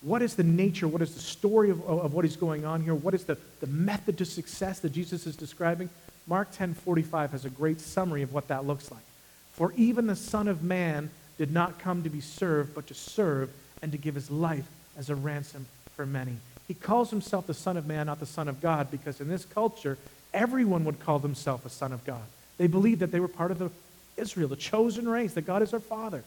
[0.00, 2.92] What is the nature, what is the story of, of what is going on here?
[2.92, 5.90] What is the, the method to success that Jesus is describing?
[6.26, 9.04] Mark 10:45 has a great summary of what that looks like.
[9.52, 13.50] For even the Son of Man did not come to be served, but to serve
[13.80, 14.66] and to give his life
[14.96, 15.66] as a ransom
[15.96, 16.36] for many.
[16.68, 19.44] He calls himself the Son of Man, not the Son of God, because in this
[19.44, 19.98] culture,
[20.32, 22.22] everyone would call themselves a son of God.
[22.58, 23.70] They believed that they were part of the
[24.16, 26.22] Israel, the chosen race, that God is our Father.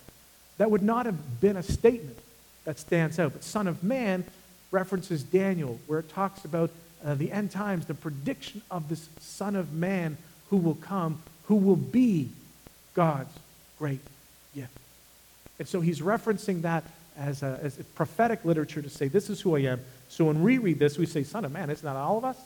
[0.58, 2.18] That would not have been a statement
[2.66, 3.34] that stands out.
[3.34, 4.24] But Son of Man
[4.72, 6.72] references Daniel, where it talks about
[7.04, 10.18] uh, the end times, the prediction of this Son of Man
[10.50, 12.30] who will come, who will be
[12.94, 13.34] God's
[13.78, 14.00] great
[14.54, 14.78] gift.
[15.60, 16.84] And so he's referencing that
[17.18, 19.82] as, a, as a prophetic literature to say, This is who I am.
[20.10, 22.38] So when we read this, we say, Son of Man, it's not all of us.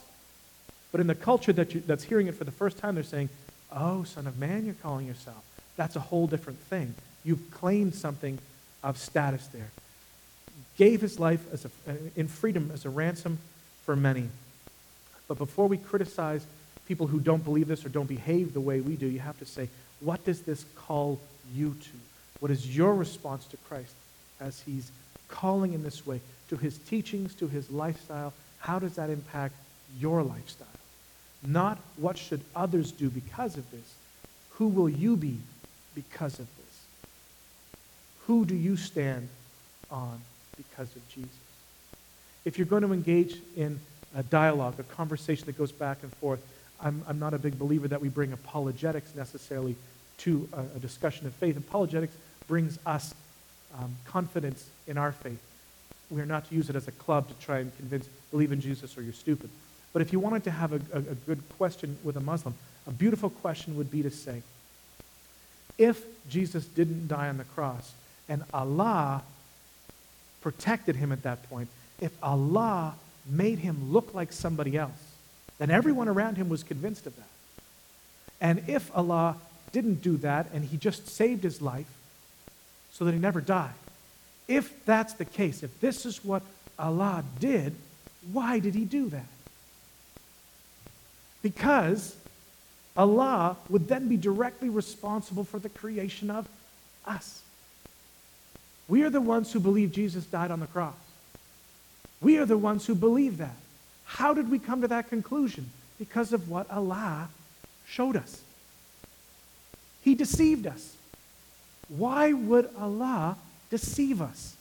[0.91, 3.29] But in the culture that you, that's hearing it for the first time, they're saying,
[3.71, 5.43] Oh, Son of Man, you're calling yourself.
[5.75, 6.93] That's a whole different thing.
[7.23, 8.39] You've claimed something
[8.83, 9.69] of status there.
[10.77, 11.69] Gave his life as a,
[12.15, 13.39] in freedom as a ransom
[13.85, 14.29] for many.
[15.27, 16.45] But before we criticize
[16.87, 19.45] people who don't believe this or don't behave the way we do, you have to
[19.45, 21.19] say, what does this call
[21.53, 21.89] you to?
[22.39, 23.93] What is your response to Christ
[24.39, 24.91] as he's
[25.27, 28.33] calling in this way to his teachings, to his lifestyle?
[28.59, 29.55] How does that impact
[29.99, 30.67] your lifestyle?
[31.45, 33.93] Not what should others do because of this.
[34.51, 35.37] Who will you be
[35.95, 36.79] because of this?
[38.27, 39.29] Who do you stand
[39.89, 40.19] on
[40.57, 41.31] because of Jesus?
[42.45, 43.79] If you're going to engage in
[44.15, 46.41] a dialogue, a conversation that goes back and forth,
[46.81, 49.75] I'm, I'm not a big believer that we bring apologetics necessarily
[50.19, 51.57] to a, a discussion of faith.
[51.57, 52.15] Apologetics
[52.49, 53.13] brings us
[53.77, 55.39] um, confidence in our faith.
[56.09, 58.59] We are not to use it as a club to try and convince, believe in
[58.59, 59.49] Jesus or you're stupid.
[59.93, 62.55] But if you wanted to have a, a, a good question with a Muslim,
[62.87, 64.41] a beautiful question would be to say,
[65.77, 67.93] if Jesus didn't die on the cross
[68.27, 69.21] and Allah
[70.41, 71.69] protected him at that point,
[72.01, 72.95] if Allah
[73.29, 74.91] made him look like somebody else,
[75.59, 77.27] then everyone around him was convinced of that.
[78.41, 79.37] And if Allah
[79.71, 81.85] didn't do that and he just saved his life
[82.99, 83.73] so that he never died.
[84.47, 86.43] If that's the case, if this is what
[86.77, 87.73] Allah did,
[88.33, 89.25] why did he do that?
[91.41, 92.15] Because
[92.97, 96.47] Allah would then be directly responsible for the creation of
[97.05, 97.41] us.
[98.89, 100.95] We are the ones who believe Jesus died on the cross.
[102.21, 103.55] We are the ones who believe that.
[104.03, 105.69] How did we come to that conclusion?
[105.97, 107.29] Because of what Allah
[107.87, 108.41] showed us.
[110.01, 110.95] He deceived us.
[111.89, 113.37] Why would Allah
[113.69, 114.55] deceive us?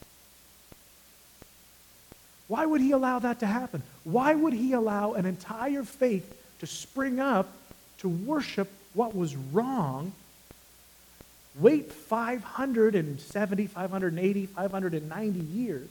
[2.49, 3.83] Why would He allow that to happen?
[4.05, 7.49] Why would He allow an entire faith to spring up
[7.99, 10.13] to worship what was wrong?
[11.59, 15.89] Wait 570, 580, 590 years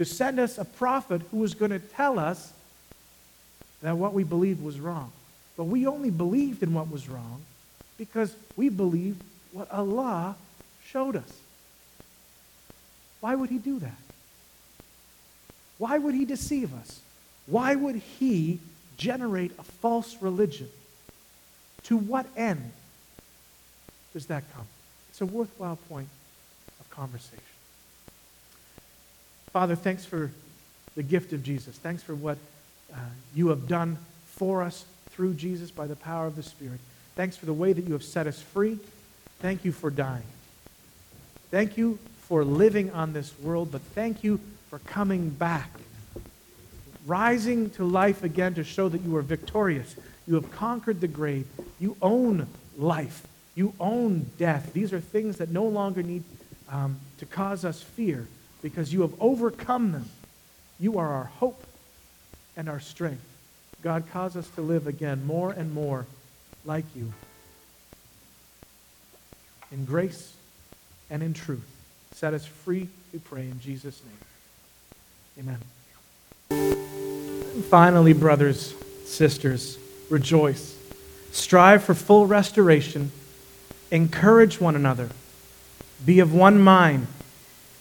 [0.00, 2.54] to send us a prophet who was going to tell us
[3.82, 5.12] that what we believed was wrong.
[5.58, 7.42] But we only believed in what was wrong
[7.98, 9.22] because we believed
[9.52, 10.36] what Allah
[10.86, 11.32] showed us.
[13.20, 13.98] Why would He do that?
[15.78, 17.00] Why would He deceive us?
[17.46, 18.60] Why would He
[18.96, 20.68] generate a false religion?
[21.84, 22.72] To what end
[24.12, 24.66] does that come?
[25.10, 26.08] It's a worthwhile point
[26.78, 27.38] of conversation.
[29.52, 30.30] Father, thanks for
[30.96, 31.76] the gift of Jesus.
[31.76, 32.38] Thanks for what
[32.92, 32.96] uh,
[33.34, 36.78] you have done for us through Jesus by the power of the Spirit.
[37.16, 38.78] Thanks for the way that you have set us free.
[39.40, 40.22] Thank you for dying.
[41.50, 44.38] Thank you for living on this world, but thank you
[44.68, 45.70] for coming back,
[47.06, 49.96] rising to life again to show that you are victorious.
[50.26, 51.46] You have conquered the grave.
[51.80, 53.26] You own life.
[53.54, 54.74] You own death.
[54.74, 56.22] These are things that no longer need
[56.68, 58.28] um, to cause us fear
[58.62, 60.08] because you have overcome them.
[60.78, 61.64] You are our hope
[62.56, 63.24] and our strength.
[63.82, 66.06] God, cause us to live again more and more
[66.66, 67.12] like you
[69.72, 70.32] in grace
[71.10, 71.66] and in truth.
[72.12, 74.00] Set us free, we pray, in Jesus'
[75.36, 75.56] name.
[76.50, 76.70] Amen.
[77.54, 80.76] And finally, brothers, sisters, rejoice.
[81.32, 83.12] Strive for full restoration.
[83.90, 85.08] Encourage one another.
[86.04, 87.06] Be of one mind.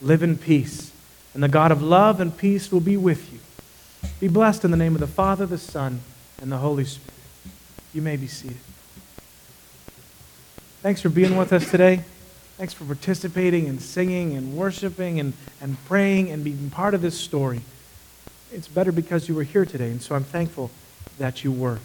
[0.01, 0.91] Live in peace.
[1.33, 3.39] And the God of love and peace will be with you.
[4.19, 6.01] Be blessed in the name of the Father, the Son,
[6.41, 7.13] and the Holy Spirit.
[7.93, 8.57] You may be seated.
[10.81, 12.03] Thanks for being with us today.
[12.55, 17.19] Thanks for participating and singing and worshiping and, and praying and being part of this
[17.19, 17.63] story.
[18.53, 20.71] It's better because you were here today, and so I'm thankful
[21.17, 21.79] that you were.